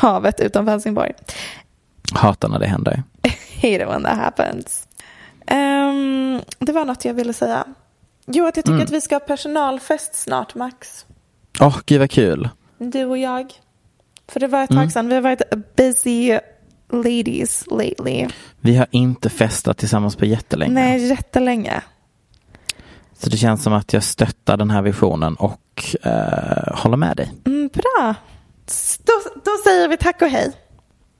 [0.00, 1.12] havet utanför Helsingborg.
[2.14, 3.02] Hatar när det händer.
[3.56, 4.88] Hate it when that happens.
[5.46, 7.64] Ehm, det var något jag ville säga.
[8.26, 8.84] Jo, att jag tycker Mm.
[8.84, 11.06] att vi ska ha personalfest snart, Max.
[11.60, 12.48] Åh, gud vad kul.
[12.78, 13.52] Du och jag.
[14.28, 14.90] För det var ett tag Mm.
[14.90, 15.08] sedan.
[15.08, 15.42] Vi har varit
[15.76, 16.38] busy
[16.92, 18.28] ladies lately.
[18.60, 20.72] Vi har inte festat tillsammans på jättelänge.
[20.74, 21.82] Nej, jättelänge.
[23.18, 27.32] Så det känns som att jag stöttar den här visionen och eh, håller med dig.
[27.46, 28.14] Mm, bra.
[29.04, 29.12] Då,
[29.44, 30.52] då säger vi tack och hej.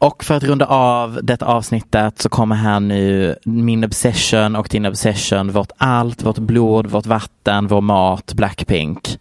[0.02, 4.86] Och för att runda av detta avsnittet så kommer här nu min obsession och din
[4.86, 9.18] obsession, vårt allt, vårt blod, vårt vatten, vår mat, Blackpink.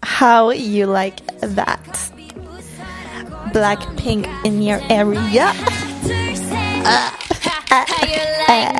[0.00, 1.16] How you like
[1.56, 2.12] that?
[3.52, 5.52] Blackpink in your area.
[7.28, 8.79] Look at you